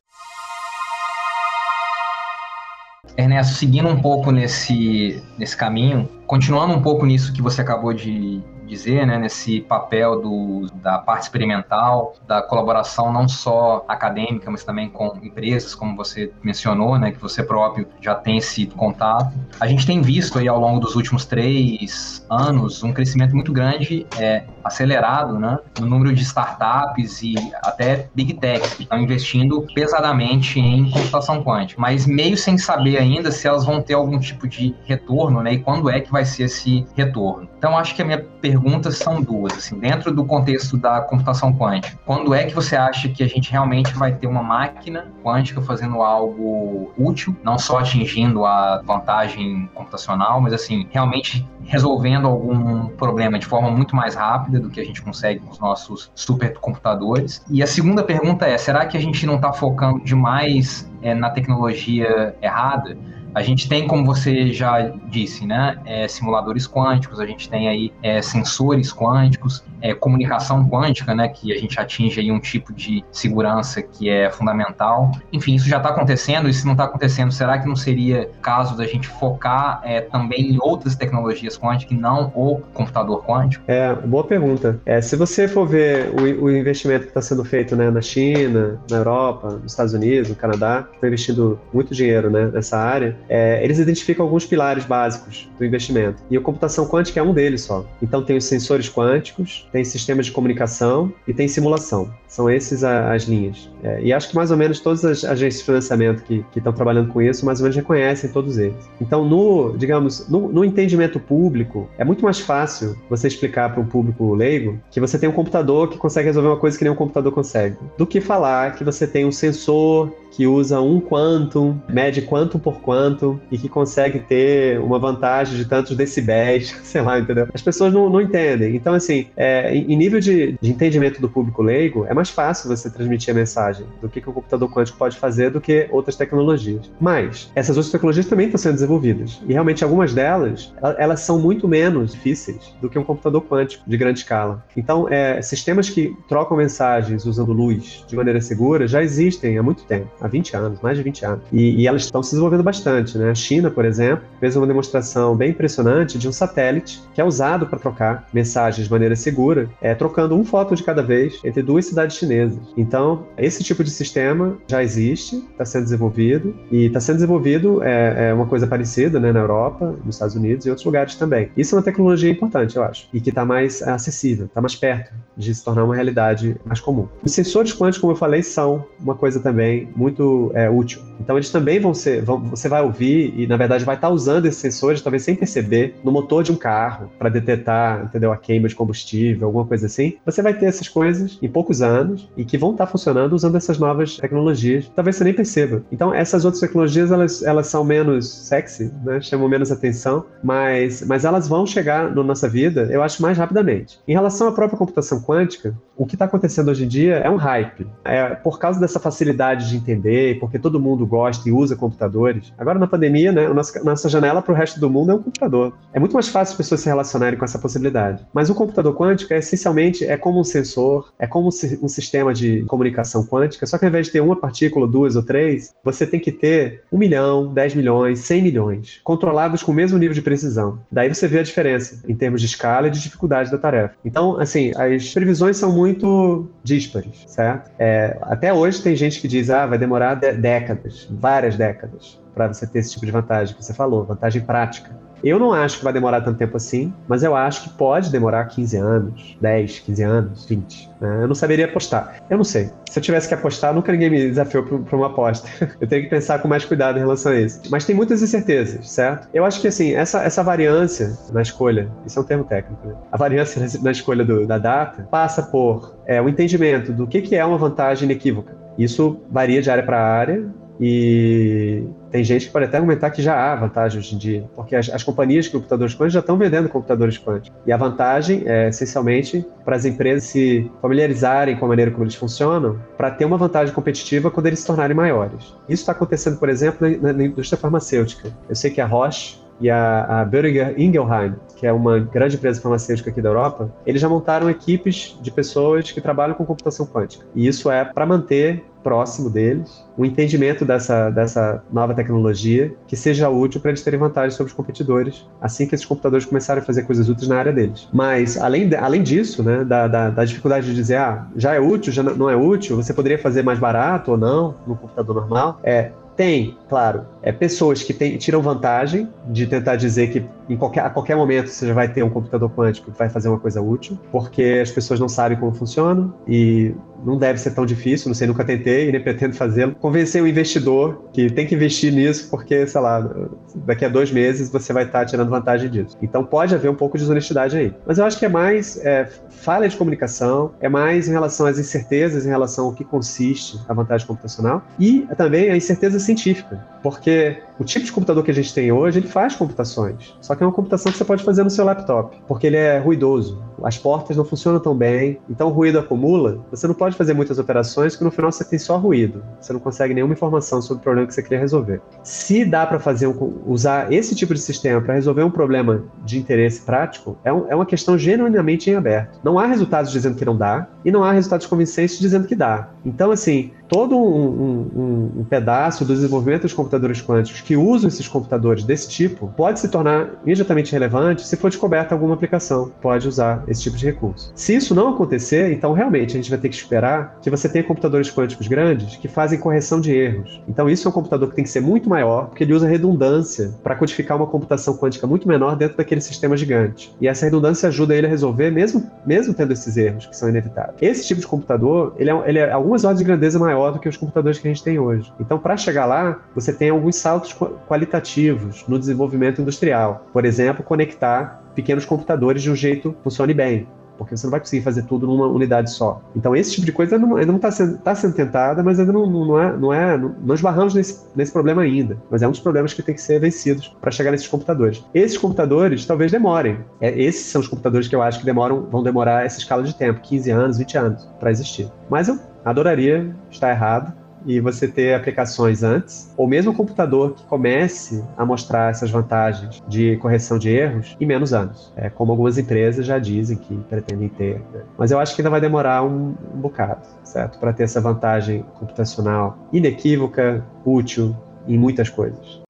[3.17, 8.43] Ernesto, seguindo um pouco nesse, nesse caminho, continuando um pouco nisso que você acabou de,
[8.65, 14.89] dizer, né, nesse papel do, da parte experimental, da colaboração não só acadêmica, mas também
[14.89, 19.33] com empresas, como você mencionou, né, que você próprio já tem esse contato.
[19.59, 24.05] A gente tem visto aí ao longo dos últimos três anos um crescimento muito grande,
[24.17, 30.59] é, acelerado, né, no número de startups e até big techs que estão investindo pesadamente
[30.59, 34.75] em computação quântica, mas meio sem saber ainda se elas vão ter algum tipo de
[34.85, 37.47] retorno, né, e quando é que vai ser esse retorno.
[37.57, 41.97] Então, acho que a minha pergunta são duas, assim, dentro do contexto da computação quântica.
[42.05, 46.01] Quando é que você acha que a gente realmente vai ter uma máquina quântica fazendo
[46.01, 53.45] algo útil, não só atingindo a vantagem computacional, mas assim, realmente resolvendo algum problema de
[53.45, 57.43] forma muito mais rápida do que a gente consegue com os nossos supercomputadores?
[57.49, 61.29] E a segunda pergunta é, será que a gente não está focando demais é, na
[61.29, 62.97] tecnologia errada?
[63.35, 67.91] A gente tem, como você já disse, né, é, simuladores quânticos, a gente tem aí
[68.01, 73.03] é, sensores quânticos, é, comunicação quântica, né, que a gente atinge aí um tipo de
[73.11, 75.11] segurança que é fundamental.
[75.33, 78.77] Enfim, isso já está acontecendo, e se não está acontecendo, será que não seria caso
[78.77, 83.65] da gente focar é, também em outras tecnologias quânticas e não o computador quântico?
[83.67, 84.79] É, boa pergunta.
[84.85, 88.79] É, se você for ver o, o investimento que está sendo feito né, na China,
[88.89, 93.63] na Europa, nos Estados Unidos, no Canadá, estão investindo muito dinheiro né, nessa área, é,
[93.63, 96.21] eles identificam alguns pilares básicos do investimento.
[96.29, 97.85] E a computação quântica é um deles só.
[98.01, 102.13] Então tem os sensores quânticos, tem sistemas de comunicação e tem simulação.
[102.27, 103.69] São esses a, as linhas.
[103.83, 107.11] É, e acho que mais ou menos todas as agências de financiamento que estão trabalhando
[107.11, 108.75] com isso, mais ou menos reconhecem todos eles.
[108.99, 113.85] Então, no, digamos, no, no entendimento público, é muito mais fácil você explicar para um
[113.85, 116.95] público leigo que você tem um computador que consegue resolver uma coisa que nem um
[116.95, 122.21] computador consegue, do que falar que você tem um sensor que usa um quantum, mede
[122.21, 127.47] quantum por quantum e que consegue ter uma vantagem de tantos decibéis, sei lá, entendeu?
[127.53, 128.75] As pessoas não, não entendem.
[128.75, 132.89] Então, assim, é, em nível de, de, entendimento do público leigo, é mais fácil você
[132.89, 136.91] transmitir a mensagem do que, que o computador quântico pode fazer do que outras tecnologias.
[136.99, 139.41] Mas, essas outras tecnologias também estão sendo desenvolvidas.
[139.47, 143.97] E realmente, algumas delas, elas são muito menos difíceis do que um computador quântico de
[143.97, 144.61] grande escala.
[144.75, 149.85] Então, é, sistemas que trocam mensagens usando luz de maneira segura já existem há muito
[149.85, 151.43] tempo há 20 anos, mais de 20 anos.
[151.51, 153.29] E, e elas estão se desenvolvendo bastante, né?
[153.29, 157.67] A China, por exemplo, fez uma demonstração bem impressionante de um satélite que é usado
[157.67, 161.85] para trocar mensagens de maneira segura, é, trocando um foto de cada vez entre duas
[161.85, 162.59] cidades chinesas.
[162.75, 168.29] Então, esse tipo de sistema já existe, está sendo desenvolvido, e está sendo desenvolvido é,
[168.29, 171.49] é, uma coisa parecida né, na Europa, nos Estados Unidos e outros lugares também.
[171.55, 175.13] Isso é uma tecnologia importante, eu acho, e que está mais acessível, está mais perto
[175.37, 177.07] de se tornar uma realidade mais comum.
[177.23, 180.14] Os sensores quânticos, como eu falei, são uma coisa também muito
[180.53, 181.01] é, útil.
[181.19, 184.45] Então eles também vão ser, vão, você vai ouvir e na verdade vai estar usando
[184.45, 188.67] esses sensores, talvez sem perceber, no motor de um carro para detectar, entendeu, a queima
[188.67, 190.17] de combustível, alguma coisa assim.
[190.25, 193.77] Você vai ter essas coisas em poucos anos e que vão estar funcionando usando essas
[193.77, 194.91] novas tecnologias.
[194.95, 195.83] Talvez você nem perceba.
[195.91, 199.21] Então essas outras tecnologias elas, elas são menos sexy, né?
[199.21, 203.99] chamam menos atenção, mas, mas elas vão chegar na nossa vida, eu acho, mais rapidamente.
[204.07, 207.37] Em relação à própria computação quântica, o que está acontecendo hoje em dia é um
[207.37, 207.87] hype.
[208.03, 210.04] É por causa dessa facilidade de entender,
[210.39, 212.53] porque todo mundo gosta e usa computadores.
[212.57, 215.73] Agora na pandemia, né, nossa, nossa janela para o resto do mundo é um computador.
[215.93, 218.25] É muito mais fácil as pessoas se relacionarem com essa possibilidade.
[218.33, 222.63] Mas o computador quântico é essencialmente é como um sensor, é como um sistema de
[222.63, 223.65] comunicação quântica.
[223.65, 226.83] Só que ao invés de ter uma partícula, duas ou três, você tem que ter
[226.91, 230.79] um milhão, dez milhões, cem milhões, controlados com o mesmo nível de precisão.
[230.91, 233.95] Daí você vê a diferença em termos de escala e de dificuldade da tarefa.
[234.03, 237.71] Então, assim, as previsões são muito díspares, certo?
[237.79, 239.94] É, até hoje tem gente que diz, ah, vai demorar
[240.39, 244.91] décadas, várias décadas, para você ter esse tipo de vantagem que você falou, vantagem prática.
[245.23, 248.45] Eu não acho que vai demorar tanto tempo assim, mas eu acho que pode demorar
[248.45, 250.91] 15 anos, 10, 15 anos, 20.
[251.01, 251.23] Né?
[251.23, 252.17] Eu não saberia apostar.
[252.29, 252.69] Eu não sei.
[252.91, 255.47] Se eu tivesse que apostar, nunca ninguém me desafiou para uma aposta.
[255.81, 257.59] eu tenho que pensar com mais cuidado em relação a isso.
[257.71, 259.27] Mas tem muitas incertezas, certo?
[259.33, 262.93] Eu acho que, assim, essa, essa variância na escolha, isso é um termo técnico, né?
[263.11, 267.35] A variância na escolha do, da data passa por é, o entendimento do que, que
[267.35, 268.64] é uma vantagem inequívoca.
[268.77, 270.45] Isso varia de área para área,
[270.79, 274.75] e tem gente que pode até argumentar que já há vantagem hoje em dia, porque
[274.75, 277.57] as, as companhias de computadores quânticos já estão vendendo computadores quânticos.
[277.65, 282.15] E a vantagem é essencialmente para as empresas se familiarizarem com a maneira como eles
[282.15, 285.55] funcionam, para ter uma vantagem competitiva quando eles se tornarem maiores.
[285.69, 288.31] Isso está acontecendo, por exemplo, na, na, indústria farmacêutica.
[288.49, 292.61] Eu sei que a Roche e a, a Boehringer Ingelheim, que é uma grande empresa
[292.61, 297.25] farmacêutica aqui da Europa, eles já montaram equipes de pessoas que trabalham com computação quântica.
[297.33, 303.27] E isso é para manter próximo deles, um entendimento dessa, dessa nova tecnologia que seja
[303.27, 306.83] útil para eles terem vantagem sobre os competidores, assim que esses computadores começarem a fazer
[306.83, 307.89] coisas úteis na área deles.
[307.91, 311.59] Mas, além, de, além disso, né, da, da, da, dificuldade de dizer, ah, já é
[311.59, 315.59] útil, já não é útil, você poderia fazer mais barato ou não no computador normal,
[315.63, 320.85] é, tem, claro, é, pessoas que tem, tiram vantagem de tentar dizer que em qualquer,
[320.85, 323.61] a qualquer momento você já vai ter um computador quântico que vai fazer uma coisa
[323.61, 326.73] útil, porque as pessoas não sabem como funciona e
[327.05, 329.75] não deve ser tão difícil, não sei, nunca tentei e nem pretendo fazê-lo.
[329.75, 333.09] Convencer o investidor que tem que investir nisso, porque, sei lá,
[333.55, 335.97] daqui a dois meses você vai estar tirando vantagem disso.
[336.01, 337.73] Então pode haver um pouco de desonestidade aí.
[337.85, 341.59] Mas eu acho que é mais é, falha de comunicação, é mais em relação às
[341.59, 347.37] incertezas em relação ao que consiste a vantagem computacional e também a incerteza científica, porque
[347.59, 350.45] o tipo de computador que a gente tem hoje, ele faz computações, só que é
[350.45, 354.17] uma computação que você pode fazer no seu laptop, porque ele é ruidoso, as portas
[354.17, 358.03] não funcionam tão bem, então o ruído acumula, você não pode fazer muitas operações que
[358.03, 361.13] no final você tem só ruído, você não consegue nenhuma informação sobre o problema que
[361.13, 361.81] você queria resolver.
[362.03, 363.07] Se dá para fazer
[363.45, 367.55] usar esse tipo de sistema para resolver um problema de interesse prático, é, um, é
[367.55, 369.19] uma questão genuinamente em aberto.
[369.23, 372.69] Não há resultados dizendo que não dá e não há resultados convincentes dizendo que dá.
[372.85, 378.07] Então, assim, todo um, um, um, pedaço do desenvolvimento dos computadores quânticos que usam esses
[378.07, 383.43] computadores desse tipo pode se tornar imediatamente relevante se for descoberta alguma aplicação pode usar
[383.47, 384.31] esse tipo de recurso.
[384.35, 387.63] Se isso não acontecer, então realmente a gente vai ter que esperar que você tenha
[387.63, 390.41] computadores quânticos grandes que fazem correção de erros.
[390.47, 393.53] Então isso é um computador que tem que ser muito maior, porque ele usa redundância
[393.63, 396.95] para codificar uma computação quântica muito menor dentro daquele sistema gigante.
[397.01, 400.75] E essa redundância ajuda ele a resolver mesmo, mesmo tendo esses erros que são inevitáveis.
[400.81, 403.89] Esse tipo de computador, ele é, ele é algumas ordens de grandeza maior do que
[403.89, 405.11] os computadores que a gente tem hoje.
[405.19, 407.35] Então, para chegar lá, você tem alguns saltos
[407.67, 410.05] qualitativos no desenvolvimento industrial.
[410.11, 414.39] Por exemplo, conectar pequenos computadores de um jeito que funcione bem porque você não vai
[414.39, 416.01] conseguir fazer tudo numa unidade só.
[416.15, 419.05] Então, esse tipo de coisa ainda não está sendo, tá sendo tentada, mas ainda não,
[419.05, 419.57] não é.
[419.57, 422.81] Não é não, nós barramos nesse, nesse problema ainda, mas é um dos problemas que
[422.81, 424.83] tem que ser vencidos para chegar nesses computadores.
[424.93, 426.59] Esses computadores talvez demorem.
[426.79, 429.73] É, esses são os computadores que eu acho que demoram, vão demorar essa escala de
[429.75, 431.71] tempo 15 anos, 20 anos para existir.
[431.89, 433.93] Mas eu adoraria estar errado
[434.25, 439.61] e você ter aplicações antes, ou mesmo um computador que comece a mostrar essas vantagens
[439.67, 444.09] de correção de erros em menos anos, é, como algumas empresas já dizem que pretendem
[444.09, 444.39] ter.
[444.53, 444.61] Né?
[444.77, 447.39] Mas eu acho que ainda vai demorar um, um bocado, certo?
[447.39, 451.15] Para ter essa vantagem computacional inequívoca, útil
[451.47, 452.44] em muitas coisas.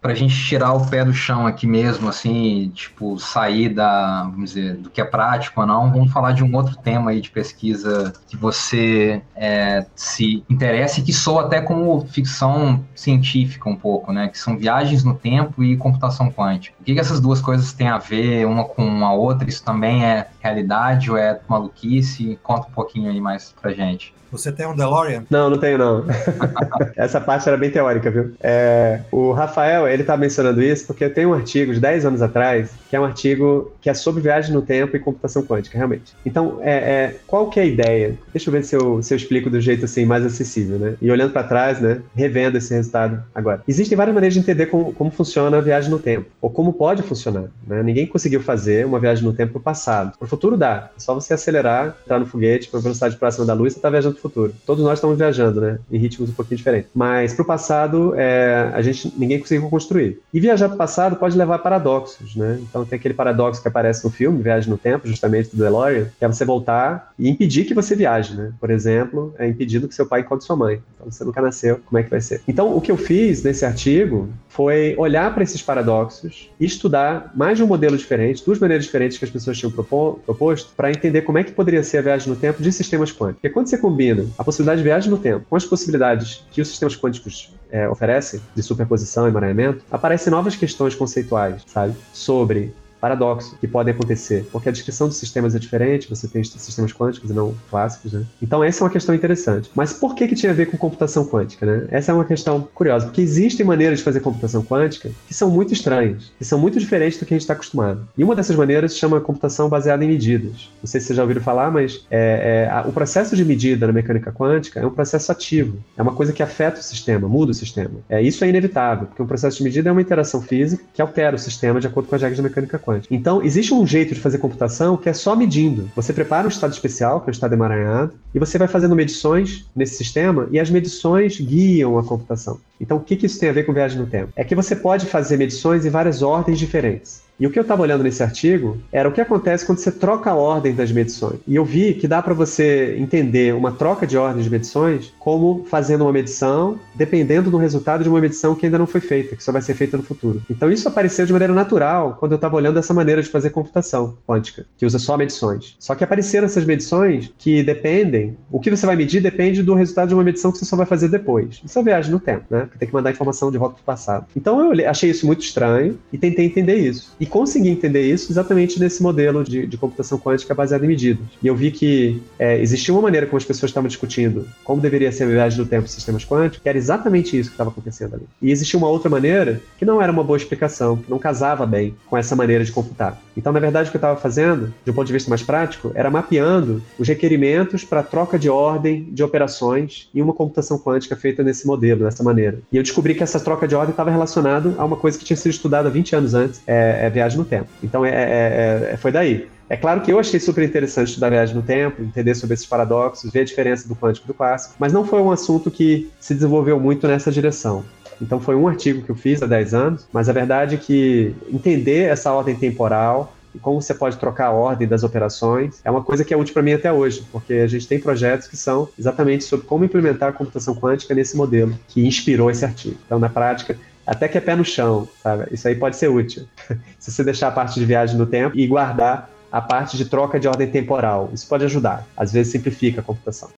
[0.00, 4.54] Para a gente tirar o pé do chão aqui mesmo, assim, tipo, sair da, vamos
[4.54, 7.30] dizer, do que é prático ou não, vamos falar de um outro tema aí de
[7.30, 14.12] pesquisa que você é, se interessa e que soa até como ficção científica um pouco,
[14.12, 14.28] né?
[14.28, 16.74] Que são viagens no tempo e computação quântica.
[16.80, 19.48] O que, que essas duas coisas têm a ver uma com a outra?
[19.48, 22.38] Isso também é realidade ou é maluquice?
[22.42, 24.14] Conta um pouquinho aí mais pra gente.
[24.30, 25.24] Você tem um DeLorean?
[25.28, 26.04] Não, não tenho não.
[26.96, 28.32] Essa parte era bem teórica, viu?
[28.40, 32.70] É, o Rafael, ele tá mencionando isso porque tem um artigo de 10 anos atrás,
[32.88, 36.14] que é um artigo que é sobre viagem no tempo e computação quântica, realmente.
[36.24, 38.18] Então, é, é qual que é a ideia?
[38.32, 40.94] Deixa eu ver se eu, se eu explico do jeito assim mais acessível, né?
[41.00, 42.00] E olhando para trás, né?
[42.14, 43.62] Revendo esse resultado agora.
[43.66, 47.02] Existem várias maneiras de entender como, como funciona a viagem no tempo, ou como pode
[47.02, 47.82] funcionar, né?
[47.82, 50.16] Ninguém conseguiu fazer uma viagem no tempo pro passado.
[50.18, 50.90] Pro futuro dá.
[50.96, 54.19] É só você acelerar, entrar no foguete para velocidade próxima da luz, você tá viajando
[54.20, 54.52] futuro.
[54.66, 55.78] Todos nós estamos viajando, né?
[55.90, 56.90] Em ritmos um pouquinho diferentes.
[56.94, 60.20] Mas para o passado, é, a gente ninguém conseguiu construir.
[60.32, 62.58] E viajar para o passado pode levar a paradoxos, né?
[62.62, 66.24] Então tem aquele paradoxo que aparece no filme, Viagem no Tempo, justamente do DeLorean, que
[66.24, 68.52] é você voltar e impedir que você viaje, né?
[68.60, 70.80] Por exemplo, é impedindo que seu pai encontre sua mãe.
[70.94, 72.42] Então você nunca nasceu, como é que vai ser?
[72.46, 77.56] Então o que eu fiz nesse artigo foi olhar para esses paradoxos e estudar mais
[77.56, 81.38] de um modelo diferente, duas maneiras diferentes que as pessoas tinham proposto, para entender como
[81.38, 83.40] é que poderia ser a viagem no tempo de sistemas quânticos.
[83.40, 86.68] Porque quando você combina a possibilidade de viagem no tempo com as possibilidades que os
[86.68, 91.94] sistemas quânticos é, oferecem, de superposição e emaranhamento, aparecem novas questões conceituais, sabe?
[92.12, 96.92] Sobre paradoxo que podem acontecer, porque a descrição dos sistemas é diferente, você tem sistemas
[96.92, 98.24] quânticos e não clássicos, né?
[98.42, 99.70] Então essa é uma questão interessante.
[99.74, 101.86] Mas por que que tinha a ver com computação quântica, né?
[101.90, 105.72] Essa é uma questão curiosa, porque existem maneiras de fazer computação quântica que são muito
[105.72, 108.06] estranhas, que são muito diferentes do que a gente está acostumado.
[108.16, 110.70] E uma dessas maneiras se chama computação baseada em medidas.
[110.82, 113.86] Não sei se vocês já ouviram falar, mas é, é, a, o processo de medida
[113.86, 117.52] na mecânica quântica é um processo ativo, é uma coisa que afeta o sistema, muda
[117.52, 118.00] o sistema.
[118.08, 121.36] É, isso é inevitável, porque um processo de medida é uma interação física que altera
[121.36, 124.20] o sistema de acordo com as regras da mecânica quântica Então, existe um jeito de
[124.20, 125.90] fazer computação que é só medindo.
[125.94, 129.66] Você prepara um estado especial, que é o estado emaranhado, e você vai fazendo medições
[129.74, 132.58] nesse sistema, e as medições guiam a computação.
[132.80, 134.32] Então, o que, que isso tem a ver com viagem no tempo?
[134.34, 137.22] É que você pode fazer medições em várias ordens diferentes.
[137.40, 140.30] E o que eu estava olhando nesse artigo era o que acontece quando você troca
[140.30, 141.40] a ordem das medições.
[141.48, 145.64] E eu vi que dá para você entender uma troca de ordem de medições como
[145.64, 149.42] fazendo uma medição dependendo do resultado de uma medição que ainda não foi feita, que
[149.42, 150.42] só vai ser feita no futuro.
[150.50, 154.18] Então isso apareceu de maneira natural quando eu estava olhando essa maneira de fazer computação
[154.26, 155.76] quântica, que usa só medições.
[155.78, 160.08] Só que apareceram essas medições que dependem, o que você vai medir depende do resultado
[160.08, 161.62] de uma medição que você só vai fazer depois.
[161.64, 162.60] Isso é viagem no tempo, né?
[162.60, 164.26] Porque tem que mandar informação de volta para o passado.
[164.36, 167.16] Então eu achei isso muito estranho e tentei entender isso.
[167.18, 171.24] E consegui entender isso exatamente nesse modelo de, de computação quântica baseado em medidas.
[171.42, 175.10] E eu vi que é, existia uma maneira como as pessoas estavam discutindo como deveria
[175.12, 178.14] ser a viagem no tempo em sistemas quânticos, que era exatamente isso que estava acontecendo
[178.14, 178.24] ali.
[178.42, 181.94] E existia uma outra maneira que não era uma boa explicação, que não casava bem
[182.06, 183.20] com essa maneira de computar.
[183.40, 185.90] Então, na verdade, o que eu estava fazendo, de um ponto de vista mais prático,
[185.94, 191.42] era mapeando os requerimentos para troca de ordem de operações em uma computação quântica feita
[191.42, 192.58] nesse modelo, dessa maneira.
[192.70, 195.38] E eu descobri que essa troca de ordem estava relacionada a uma coisa que tinha
[195.38, 197.68] sido estudada 20 anos antes, é, é viagem no tempo.
[197.82, 199.48] Então é, é, é, foi daí.
[199.70, 203.32] É claro que eu achei super interessante estudar viagem no tempo, entender sobre esses paradoxos,
[203.32, 206.78] ver a diferença do quântico do clássico, mas não foi um assunto que se desenvolveu
[206.78, 207.84] muito nessa direção.
[208.20, 211.34] Então foi um artigo que eu fiz há 10 anos, mas a verdade é que
[211.48, 216.02] entender essa ordem temporal, e como você pode trocar a ordem das operações, é uma
[216.02, 218.88] coisa que é útil para mim até hoje, porque a gente tem projetos que são
[218.98, 222.96] exatamente sobre como implementar a computação quântica nesse modelo que inspirou esse artigo.
[223.06, 225.46] Então, na prática, até que é pé no chão, sabe?
[225.50, 226.44] Isso aí pode ser útil.
[226.98, 230.38] Se você deixar a parte de viagem no tempo e guardar a parte de troca
[230.38, 231.30] de ordem temporal.
[231.32, 232.06] Isso pode ajudar.
[232.16, 233.50] Às vezes simplifica a computação.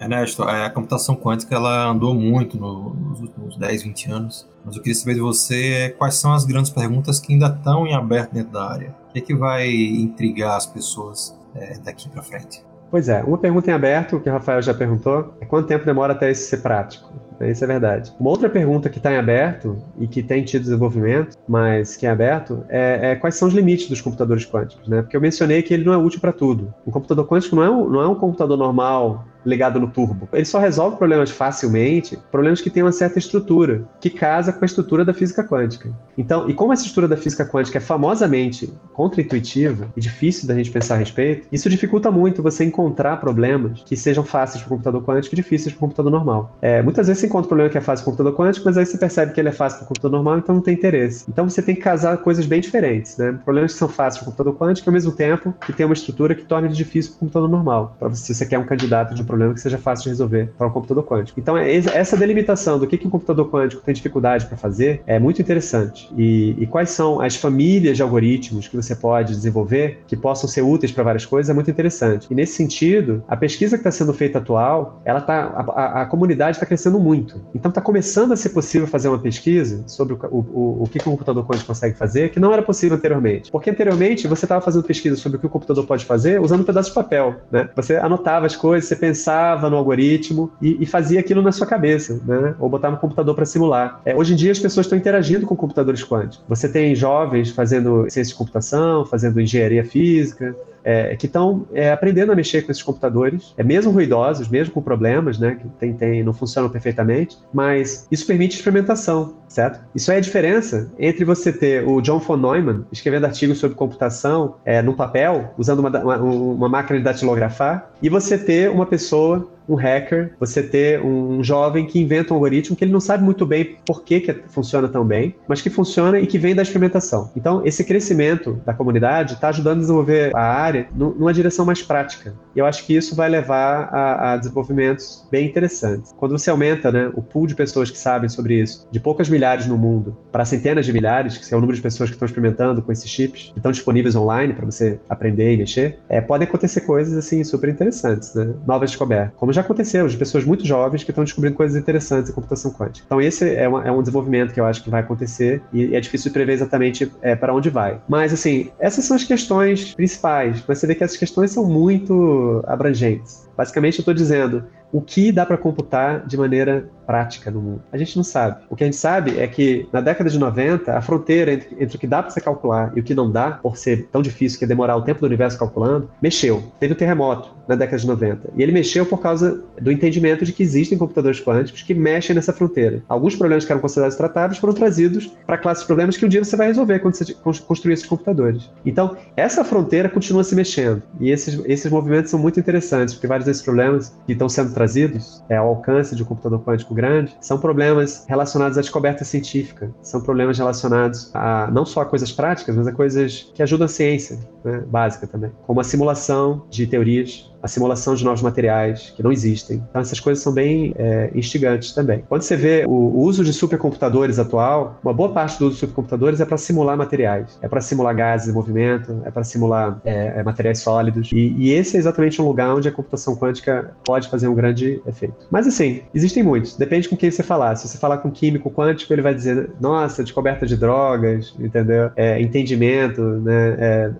[0.00, 4.82] Ernesto, a computação quântica ela andou muito no, nos últimos 10, 20 anos, mas eu
[4.82, 8.32] queria saber de você é, quais são as grandes perguntas que ainda estão em aberto
[8.32, 8.94] dentro da área.
[9.08, 12.62] O que, é que vai intrigar as pessoas é, daqui para frente?
[12.90, 16.12] Pois é, uma pergunta em aberto, que o Rafael já perguntou, é quanto tempo demora
[16.12, 17.12] até isso ser prático?
[17.40, 18.14] Isso é verdade.
[18.18, 22.10] Uma outra pergunta que está em aberto e que tem tido desenvolvimento, mas que é
[22.10, 25.02] aberto, é, é, quais são os limites dos computadores quânticos, né?
[25.02, 26.72] Porque eu mencionei que ele não é útil para tudo.
[26.86, 30.28] Um computador quântico não é um, não é um computador normal ligado no turbo.
[30.32, 34.66] Ele só resolve problemas facilmente, problemas que têm uma certa estrutura, que casa com a
[34.66, 35.90] estrutura da física quântica.
[36.18, 40.70] Então, e como essa estrutura da física quântica é famosamente contraintuitiva e difícil da gente
[40.70, 45.04] pensar a respeito, isso dificulta muito você encontrar problemas que sejam fáceis para o computador
[45.04, 46.56] quântico e difíceis para o computador normal.
[46.60, 48.76] É, muitas vezes você encontra um problema que é fácil para o computador quântico, mas
[48.76, 51.24] aí você percebe que ele é fácil para o computador normal, então não tem interesse.
[51.28, 53.38] Então você tem que casar coisas bem diferentes, né?
[53.44, 56.34] Problemas que são fáceis para o computador quântico ao mesmo tempo que tem uma estrutura
[56.34, 59.22] que torna ele difícil para o computador normal, para se você quer um candidato de
[59.22, 61.38] um problema que seja fácil de resolver para um computador quântico.
[61.38, 65.18] Então, é essa delimitação do que, que um computador quântico tem dificuldade para fazer é
[65.18, 66.10] muito interessante.
[66.16, 70.62] E, e, quais são as famílias de algoritmos que você pode desenvolver que possam ser
[70.62, 72.26] úteis para várias coisas é muito interessante.
[72.30, 76.56] E nesse sentido, a pesquisa que está sendo feita atual, ela tá, a, a comunidade
[76.56, 77.40] está crescendo muito.
[77.54, 81.08] Então, está começando a ser possível fazer uma pesquisa sobre o, o, o que, que
[81.08, 83.50] um computador quântico consegue fazer, que não era possível anteriormente.
[83.50, 86.64] Porque anteriormente você estava fazendo pesquisa sobre o que o computador pode fazer usando um
[86.64, 87.36] pedaço de papel.
[87.50, 87.68] Né?
[87.76, 89.25] Você anotava as coisas, você pensava
[89.70, 92.54] no algoritmo e, e fazia aquilo na sua cabeça, né?
[92.58, 94.00] Ou botava no computador para simular.
[94.04, 96.40] É, hoje em dia as pessoas estão interagindo com computadores quânticos.
[96.48, 100.54] Você tem jovens fazendo ciência de computação, fazendo engenharia física,
[100.86, 104.80] é, que estão é, aprendendo a mexer com esses computadores, é mesmo ruidosos, mesmo com
[104.80, 109.80] problemas, né, que tem, tem, não funcionam perfeitamente, mas isso permite experimentação, certo?
[109.92, 114.54] Isso é a diferença entre você ter o John von Neumann escrevendo artigos sobre computação
[114.64, 119.50] é, no papel, usando uma, uma, uma máquina de datilografar, e você ter uma pessoa
[119.68, 123.44] um hacker, você ter um jovem que inventa um algoritmo que ele não sabe muito
[123.44, 127.30] bem por que, que funciona tão bem, mas que funciona e que vem da experimentação.
[127.36, 132.34] Então, esse crescimento da comunidade está ajudando a desenvolver a área numa direção mais prática.
[132.54, 136.12] E eu acho que isso vai levar a, a desenvolvimentos bem interessantes.
[136.16, 139.66] Quando você aumenta né, o pool de pessoas que sabem sobre isso, de poucas milhares
[139.66, 142.82] no mundo para centenas de milhares, que é o número de pessoas que estão experimentando
[142.82, 146.82] com esses chips, que estão disponíveis online para você aprender e mexer, é, podem acontecer
[146.82, 148.54] coisas assim super interessantes, né?
[148.66, 149.34] novas descobertas.
[149.36, 153.04] Como já aconteceu, de pessoas muito jovens que estão descobrindo coisas interessantes em computação quântica.
[153.06, 156.00] Então, esse é, uma, é um desenvolvimento que eu acho que vai acontecer e é
[156.00, 158.00] difícil prever exatamente é, para onde vai.
[158.08, 162.62] Mas, assim, essas são as questões principais, mas você vê que essas questões são muito
[162.66, 163.48] abrangentes.
[163.56, 167.82] Basicamente, eu estou dizendo, o que dá para computar de maneira prática no mundo?
[167.92, 168.64] A gente não sabe.
[168.68, 171.96] O que a gente sabe é que na década de 90, a fronteira entre, entre
[171.96, 174.58] o que dá para você calcular e o que não dá, por ser tão difícil
[174.58, 176.62] que é demorar o tempo do universo calculando, mexeu.
[176.80, 178.50] Teve um terremoto na década de 90.
[178.56, 182.52] E ele mexeu por causa do entendimento de que existem computadores quânticos que mexem nessa
[182.52, 183.02] fronteira.
[183.08, 186.42] Alguns problemas que eram considerados tratáveis foram trazidos para classes de problemas que um dia
[186.42, 188.70] você vai resolver quando você construir esses computadores.
[188.84, 191.02] Então, essa fronteira continua se mexendo.
[191.20, 195.42] E esses, esses movimentos são muito interessantes, porque vários desses problemas que estão sendo trazidos
[195.48, 200.20] é, ao alcance de um computador quântico grande são problemas relacionados à descoberta científica, são
[200.20, 204.38] problemas relacionados a não só a coisas práticas, mas a coisas que ajudam a ciência
[204.66, 209.32] né, básica também, como a simulação de teorias a simulação de novos materiais que não
[209.32, 209.82] existem.
[209.90, 212.24] Então, essas coisas são bem é, instigantes também.
[212.28, 216.40] Quando você vê o, uso de supercomputadores atual, uma boa parte do uso de supercomputadores
[216.40, 220.42] é para simular materiais, é para simular gases em movimento, é para simular é, é,
[220.42, 221.30] materiais sólidos.
[221.32, 225.02] E, e, esse é exatamente um lugar onde a computação quântica pode fazer um grande
[225.06, 225.34] efeito.
[225.50, 226.76] Mas, assim, existem muitos.
[226.76, 227.74] Depende com quem você falar.
[227.74, 232.10] Se você falar com um químico quântico, ele vai dizer: nossa, descoberta de drogas, entendeu?
[232.14, 233.76] É, entendimento, né?
[233.78, 234.10] É,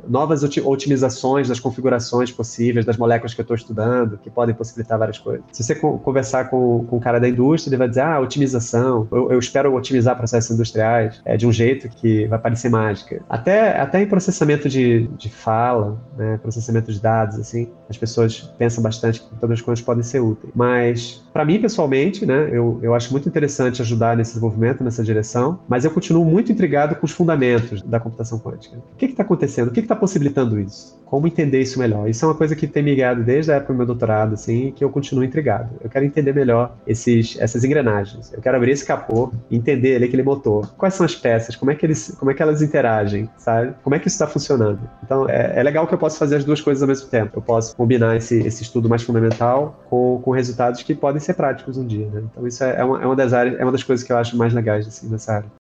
[0.42, 5.18] novas otimizações das configurações possíveis das moléculas que eu estou estudando, que podem possibilitar várias
[5.18, 5.44] coisas.
[5.52, 9.32] Se você conversar com, com o cara da indústria, ele vai dizer, ah, otimização, eu,
[9.32, 13.22] eu espero otimizar processos industriais é, de um jeito que vai parecer mágica.
[13.28, 18.82] Até, até em processamento de, de fala, né, processamento de dados, assim, as pessoas pensam
[18.82, 20.52] bastante que todas as coisas podem ser úteis.
[20.54, 25.60] Mas, para mim, pessoalmente, né, eu, eu acho muito interessante ajudar nesse desenvolvimento, nessa direção,
[25.68, 28.76] mas eu continuo muito intrigado com os fundamentos da computação quântica.
[28.76, 29.68] O que está acontecendo?
[29.68, 30.96] O que está possibilitando possibilitando isso?
[31.06, 32.08] como entender isso melhor.
[32.08, 34.72] Isso é uma coisa que tem me guiado desde a época do meu doutorado, assim,
[34.72, 35.70] que eu continuo intrigado.
[35.80, 38.32] Eu quero entender melhor esses, essas engrenagens.
[38.32, 40.74] Eu quero abrir esse capô e entender ali aquele motor.
[40.76, 41.54] Quais são as peças?
[41.54, 43.72] Como é que eles, como é que elas interagem, sabe?
[43.84, 44.80] Como é que isso está funcionando?
[45.04, 47.38] Então, é, é, legal que eu possa fazer as duas coisas ao mesmo tempo.
[47.38, 51.78] Eu posso combinar esse, esse estudo mais fundamental com, com resultados que podem ser práticos
[51.78, 52.24] um dia, né?
[52.32, 54.18] Então, isso é, é, uma, é uma das áreas, é uma das coisas que eu
[54.18, 55.52] acho mais legais assim, nessa área.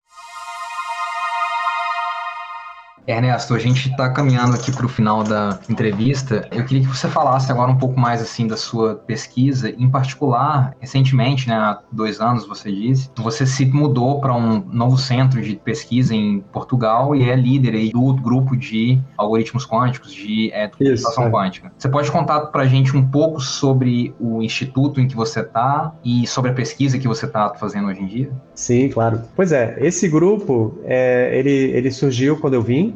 [3.06, 6.48] Ernesto, a gente está caminhando aqui para o final da entrevista.
[6.50, 10.74] Eu queria que você falasse agora um pouco mais assim da sua pesquisa, em particular,
[10.80, 15.56] recentemente, né, há dois anos, você disse, você se mudou para um novo centro de
[15.56, 21.26] pesquisa em Portugal e é líder aí do grupo de algoritmos quânticos, de é, computação
[21.26, 21.30] é.
[21.30, 21.72] quântica.
[21.78, 25.94] Você pode contar para a gente um pouco sobre o instituto em que você está
[26.04, 28.30] e sobre a pesquisa que você está fazendo hoje em dia?
[28.54, 29.22] Sim, claro.
[29.34, 32.95] Pois é, esse grupo, é, ele, ele surgiu quando eu vim,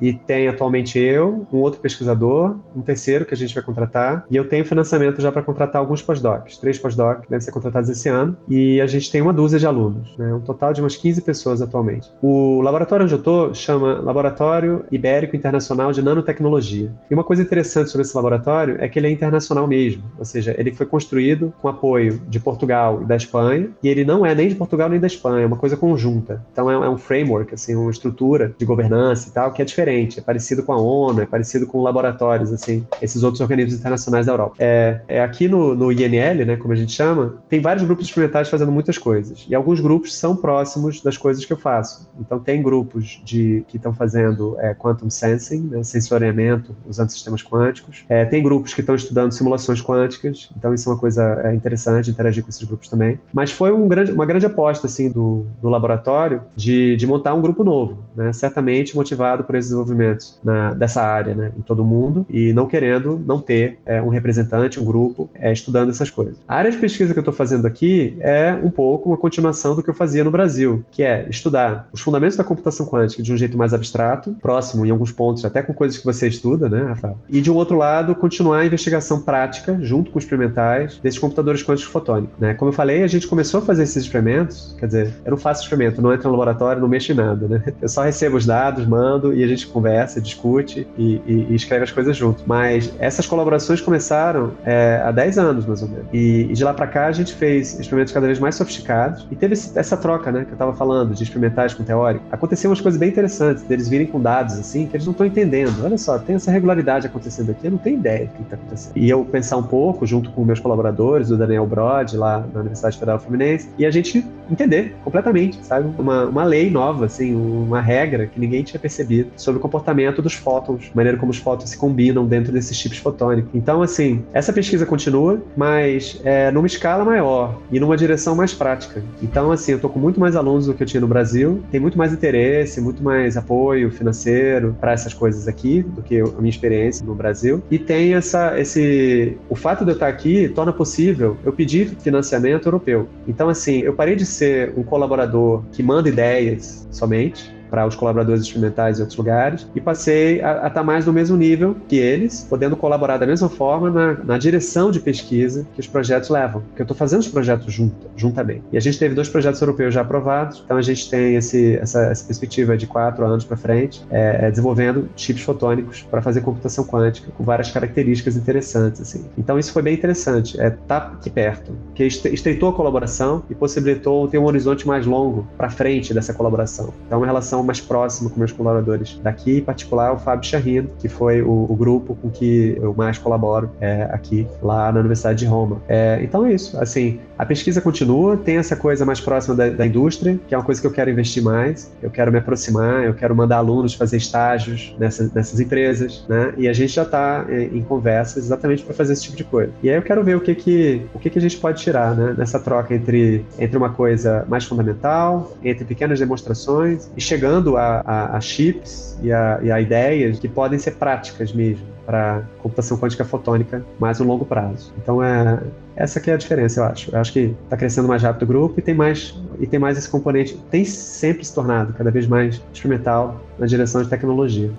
[0.00, 4.36] e tem atualmente eu, um outro pesquisador, um terceiro que a gente vai contratar, e
[4.36, 8.36] eu tenho financiamento já para contratar alguns pós-docs, três pós-docs devem ser contratados esse ano,
[8.48, 11.62] e a gente tem uma dúzia de alunos, né, um total de umas 15 pessoas
[11.62, 12.10] atualmente.
[12.22, 16.92] O laboratório onde eu estou chama Laboratório Ibérico Internacional de Nanotecnologia.
[17.10, 20.54] E uma coisa interessante sobre esse laboratório é que ele é internacional mesmo, ou seja,
[20.58, 24.48] ele foi construído com apoio de Portugal e da Espanha, e ele não é nem
[24.48, 26.44] de Portugal nem da Espanha, é uma coisa conjunta.
[26.52, 29.89] Então é, é um framework, assim, uma estrutura de governança e tal, que é diferente,
[29.90, 34.32] é parecido com a ONU, é parecido com laboratórios, assim, esses outros organismos internacionais da
[34.32, 34.56] Europa.
[34.58, 38.48] É, é aqui no, no INL, né, como a gente chama, tem vários grupos experimentais
[38.48, 42.08] fazendo muitas coisas, e alguns grupos são próximos das coisas que eu faço.
[42.18, 48.04] Então tem grupos de que estão fazendo é, quantum sensing, né, sensoriamento usando sistemas quânticos.
[48.08, 52.10] É, tem grupos que estão estudando simulações quânticas, então isso é uma coisa é, interessante,
[52.10, 53.18] interagir com esses grupos também.
[53.32, 57.40] Mas foi um grande, uma grande aposta, assim, do, do laboratório de, de montar um
[57.40, 62.26] grupo novo, né, certamente motivado por esses desenvolvimentos na, dessa área né, em todo mundo
[62.28, 66.36] e não querendo não ter é, um representante, um grupo é, estudando essas coisas.
[66.46, 69.82] A área de pesquisa que eu estou fazendo aqui é um pouco uma continuação do
[69.82, 73.36] que eu fazia no Brasil, que é estudar os fundamentos da computação quântica de um
[73.36, 77.18] jeito mais abstrato, próximo em alguns pontos, até com coisas que você estuda, né, Rafael?
[77.28, 81.90] E de um outro lado, continuar a investigação prática, junto com experimentais, desses computadores quânticos
[81.92, 82.38] fotônicos.
[82.38, 82.54] Né?
[82.54, 85.62] Como eu falei, a gente começou a fazer esses experimentos, quer dizer, eu não faço
[85.62, 87.62] experimento, não entro no laboratório, não mexo em nada, né?
[87.80, 91.84] Eu só recebo os dados, mando e a gente conversa, discute e, e, e escreve
[91.84, 92.42] as coisas junto.
[92.46, 96.06] Mas essas colaborações começaram é, há 10 anos, mais ou menos.
[96.12, 99.36] E, e de lá para cá a gente fez experimentos cada vez mais sofisticados e
[99.36, 102.24] teve essa troca, né, que eu estava falando, de experimentais com teórico.
[102.30, 105.84] Aconteceu umas coisas bem interessantes, deles virem com dados assim, que eles não estão entendendo.
[105.84, 108.92] Olha só, tem essa regularidade acontecendo aqui, eu não tenho ideia do que está acontecendo.
[108.96, 112.98] E eu pensar um pouco, junto com meus colaboradores, o Daniel Brod, lá na Universidade
[112.98, 115.88] Federal Fluminense, e a gente entender completamente, sabe?
[115.98, 120.34] Uma, uma lei nova, assim, uma regra que ninguém tinha percebido sobre o comportamento dos
[120.34, 123.50] fótons, maneira como os fótons se combinam dentro desses chips fotônicos.
[123.52, 129.02] Então, assim, essa pesquisa continua, mas é, numa escala maior e numa direção mais prática.
[129.20, 131.80] Então, assim, eu tô com muito mais alunos do que eu tinha no Brasil, tem
[131.80, 136.50] muito mais interesse, muito mais apoio financeiro para essas coisas aqui do que a minha
[136.50, 137.62] experiência no Brasil.
[137.70, 142.66] E tem essa, esse, o fato de eu estar aqui torna possível eu pedir financiamento
[142.66, 143.08] europeu.
[143.26, 148.42] Então, assim, eu parei de ser um colaborador que manda ideias somente para os colaboradores
[148.42, 152.46] experimentais em outros lugares e passei a estar tá mais no mesmo nível que eles,
[152.48, 156.82] podendo colaborar da mesma forma na, na direção de pesquisa que os projetos levam, porque
[156.82, 158.62] eu estou fazendo os projetos junto, juntamente.
[158.72, 162.02] E a gente teve dois projetos europeus já aprovados, então a gente tem esse, essa,
[162.06, 166.84] essa perspectiva de quatro anos para frente, é, é, desenvolvendo chips fotônicos para fazer computação
[166.84, 169.00] quântica com várias características interessantes.
[169.00, 169.24] Assim.
[169.38, 174.26] Então isso foi bem interessante, é tá aqui perto, que estreitou a colaboração e possibilitou
[174.28, 176.92] ter um horizonte mais longo para frente dessa colaboração.
[177.06, 180.90] Então, uma relação relação mais próxima com meus colaboradores daqui, em particular o Fábio Charrino,
[180.98, 185.38] que foi o, o grupo com que eu mais colaboro é, aqui, lá na Universidade
[185.40, 185.80] de Roma.
[185.88, 189.86] É, então é isso, assim, a pesquisa continua, tem essa coisa mais próxima da, da,
[189.86, 193.14] indústria, que é uma coisa que eu quero investir mais, eu quero me aproximar, eu
[193.14, 196.52] quero mandar alunos fazer estágios nessas, nessas empresas, né?
[196.56, 199.44] E a gente já está em, é, em conversas exatamente para fazer esse tipo de
[199.44, 199.72] coisa.
[199.82, 202.14] E aí eu quero ver o que que, o que, que a gente pode tirar,
[202.14, 202.34] né?
[202.36, 208.02] Nessa troca entre, entre uma coisa mais fundamental, entre pequenas demonstrações e chegando chegando a,
[208.06, 212.96] a, a chips e a, e a ideias que podem ser práticas mesmo para computação
[212.96, 214.92] quântica fotônica mais no longo prazo.
[215.02, 215.60] Então é
[215.96, 217.14] essa que é a diferença, eu acho.
[217.14, 219.98] Eu acho que está crescendo mais rápido o grupo e tem mais e tem mais
[219.98, 224.70] esse componente, tem sempre se tornado cada vez mais experimental na direção de tecnologia.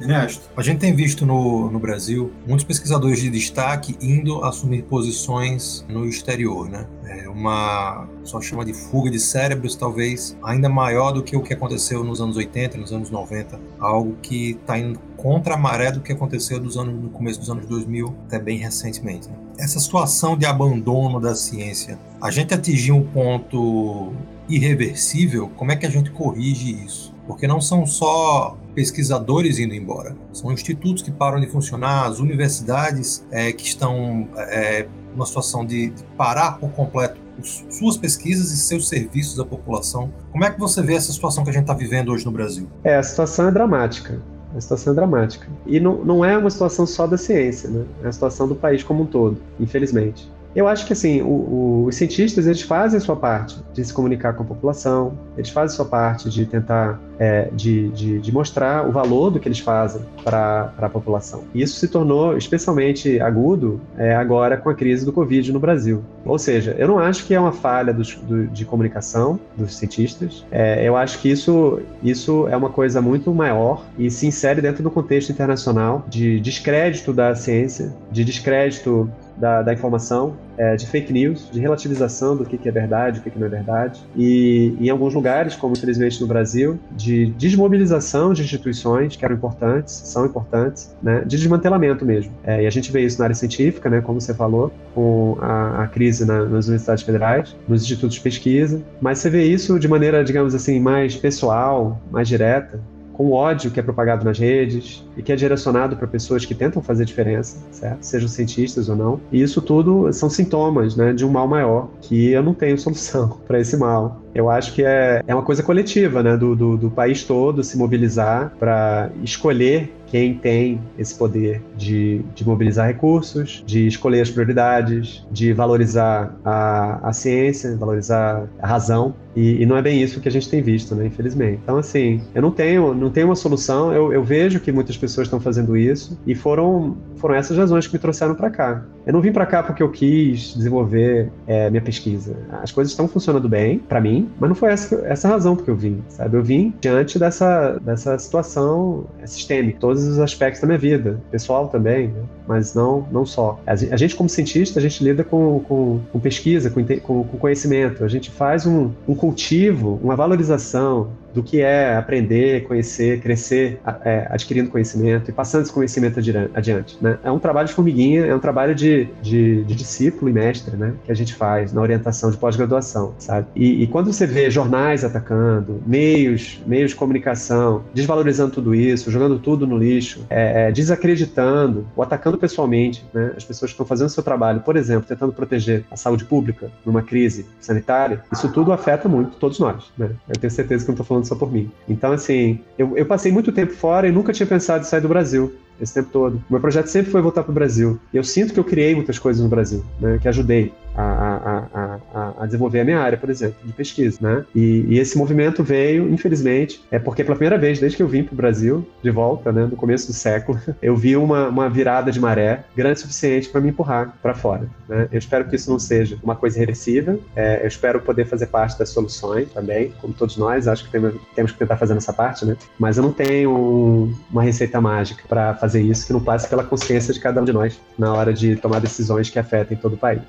[0.00, 5.84] Ernesto, a gente tem visto no, no Brasil muitos pesquisadores de destaque indo assumir posições
[5.88, 6.86] no exterior, né?
[7.04, 11.54] É uma só chama de fuga de cérebros, talvez ainda maior do que o que
[11.54, 16.00] aconteceu nos anos 80, nos anos 90, algo que está indo contra a maré do
[16.00, 19.28] que aconteceu anos, no começo dos anos 2000, até bem recentemente.
[19.58, 24.12] Essa situação de abandono da ciência, a gente atingiu um ponto
[24.48, 27.14] irreversível, como é que a gente corrige isso?
[27.26, 33.26] Porque não são só pesquisadores indo embora, são institutos que param de funcionar, as universidades
[33.30, 38.88] é, que estão é, numa situação de, de parar por completo suas pesquisas e seus
[38.88, 40.12] serviços à população.
[40.30, 42.68] Como é que você vê essa situação que a gente está vivendo hoje no Brasil?
[42.84, 44.22] É, a situação é dramática.
[44.54, 45.48] A situação é dramática.
[45.66, 47.84] E não, não é uma situação só da ciência, né?
[48.02, 50.30] É a situação do país como um todo, infelizmente.
[50.56, 53.92] Eu acho que assim, o, o, os cientistas eles fazem a sua parte de se
[53.92, 58.32] comunicar com a população, eles fazem a sua parte de tentar é, de, de, de,
[58.32, 61.44] mostrar o valor do que eles fazem para a população.
[61.54, 66.02] E isso se tornou especialmente agudo é, agora com a crise do Covid no Brasil.
[66.24, 70.44] Ou seja, eu não acho que é uma falha dos, do, de comunicação dos cientistas,
[70.50, 74.82] é, eu acho que isso, isso é uma coisa muito maior e se insere dentro
[74.82, 81.12] do contexto internacional de descrédito da ciência, de descrédito da, da informação, é, de fake
[81.12, 84.00] news, de relativização do que, que é verdade, o que, que não é verdade.
[84.16, 89.92] E em alguns lugares, como infelizmente no Brasil, de desmobilização de instituições que eram importantes,
[89.92, 92.32] são importantes, né, de desmantelamento mesmo.
[92.44, 95.84] É, e a gente vê isso na área científica, né, como você falou, com a,
[95.84, 99.88] a crise na, nas universidades federais, nos institutos de pesquisa, mas você vê isso de
[99.88, 102.80] maneira, digamos assim, mais pessoal, mais direta,
[103.16, 106.82] com ódio que é propagado nas redes e que é direcionado para pessoas que tentam
[106.82, 108.02] fazer diferença, certo?
[108.02, 109.20] Sejam cientistas ou não.
[109.32, 113.38] E isso tudo são sintomas, né, de um mal maior, que eu não tenho solução
[113.48, 114.20] para esse mal.
[114.36, 117.78] Eu acho que é, é uma coisa coletiva, né, do, do, do país todo se
[117.78, 125.26] mobilizar para escolher quem tem esse poder de, de mobilizar recursos, de escolher as prioridades,
[125.30, 129.14] de valorizar a, a ciência, valorizar a razão.
[129.34, 131.60] E, e, não é bem isso que a gente tem visto, né, infelizmente.
[131.62, 133.92] Então, assim, eu não tenho, não tenho uma solução.
[133.92, 137.92] Eu, eu vejo que muitas pessoas estão fazendo isso e foram, foram essas razões que
[137.92, 138.82] me trouxeram para cá.
[139.04, 142.34] Eu não vim para cá porque eu quis desenvolver é, minha pesquisa.
[142.62, 145.76] As coisas estão funcionando bem para mim, mas não foi essa, essa razão porque eu
[145.76, 146.36] vim, sabe?
[146.36, 152.08] Eu vim diante dessa, dessa situação sistêmica, todos os aspectos da minha vida, pessoal também,
[152.08, 152.22] né?
[152.46, 153.60] Mas não, não só.
[153.66, 156.84] A gente, como cientista, a gente lida com, com, com pesquisa, com,
[157.24, 158.04] com, conhecimento.
[158.04, 164.26] A gente faz um, um cultivo, uma valorização do que é aprender, conhecer, crescer, é,
[164.30, 166.18] adquirindo conhecimento e passando esse conhecimento
[166.54, 166.96] adiante.
[166.98, 167.18] Né?
[167.22, 170.94] É um trabalho de formiguinha, é um trabalho de, de, de discípulo e mestre né?
[171.04, 173.48] que a gente faz na orientação de pós-graduação, sabe?
[173.54, 179.38] E, e, quando você vê jornais atacando, meios, meios de comunicação, desvalorizando tudo isso, jogando
[179.38, 183.32] tudo no lixo, é, é, desacreditando ou atacando pessoalmente né?
[183.36, 186.70] as pessoas que estão fazendo o seu trabalho, por exemplo, tentando proteger a saúde pública
[186.84, 189.92] numa crise sanitária, isso tudo afeta muito todos nós.
[189.96, 190.10] Né?
[190.28, 191.70] Eu tenho certeza que não estou falando só por mim.
[191.88, 195.08] Então, assim, eu, eu passei muito tempo fora e nunca tinha pensado em sair do
[195.08, 196.36] Brasil esse tempo todo.
[196.48, 197.98] O meu projeto sempre foi voltar para o Brasil.
[198.12, 201.58] E eu sinto que eu criei muitas coisas no Brasil, né, que ajudei a, a,
[201.58, 201.85] a,
[202.16, 204.44] a, desenvolver a minha área, por exemplo, de pesquisa, né?
[204.54, 208.22] E, e, esse movimento veio, infelizmente, é porque pela primeira vez desde que eu vim
[208.22, 212.10] para o Brasil, de volta, né, no começo do século, eu vi uma, uma virada
[212.10, 214.68] de maré grande o suficiente para me empurrar para fora.
[214.88, 215.08] Né?
[215.12, 217.22] Eu espero que isso não seja uma coisa irreversível.
[217.34, 220.66] É, eu espero poder fazer parte das soluções também, como todos nós.
[220.66, 222.56] Acho que temos, temos que tentar fazer essa parte, né?
[222.78, 226.64] Mas eu não tenho um, uma receita mágica para fazer isso que não passe pela
[226.64, 229.98] consciência de cada um de nós na hora de tomar decisões que afetem todo o
[229.98, 230.22] país.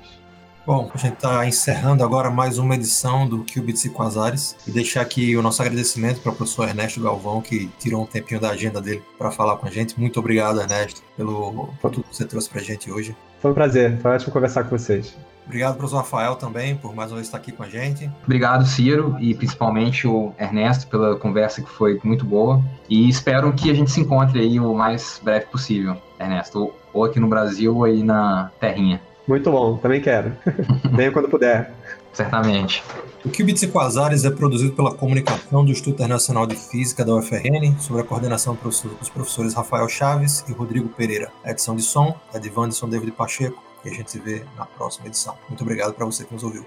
[0.68, 5.00] Bom, a gente está encerrando agora mais uma edição do Qubits e Quasares e deixar
[5.00, 8.78] aqui o nosso agradecimento para o professor Ernesto Galvão, que tirou um tempinho da agenda
[8.78, 9.98] dele para falar com a gente.
[9.98, 13.16] Muito obrigado, Ernesto, pelo por tudo que você trouxe para a gente hoje.
[13.40, 15.16] Foi um prazer, foi ótimo conversar com vocês.
[15.46, 18.10] Obrigado, professor Rafael, também, por mais uma vez estar aqui com a gente.
[18.24, 22.62] Obrigado, Ciro, e principalmente o Ernesto pela conversa que foi muito boa.
[22.90, 27.18] E espero que a gente se encontre aí o mais breve possível, Ernesto, ou aqui
[27.18, 29.00] no Brasil ou aí na terrinha.
[29.28, 30.32] Muito bom, também quero.
[30.90, 31.72] Venha quando puder.
[32.14, 32.82] Certamente.
[33.24, 37.78] O Qubits e Quasares é produzido pela comunicação do Instituto Internacional de Física da UFRN,
[37.78, 41.30] sob a coordenação dos professores Rafael Chaves e Rodrigo Pereira.
[41.44, 44.64] A edição de som é de Wanderson David Pacheco e a gente se vê na
[44.64, 45.34] próxima edição.
[45.48, 46.64] Muito obrigado para você que nos ouviu.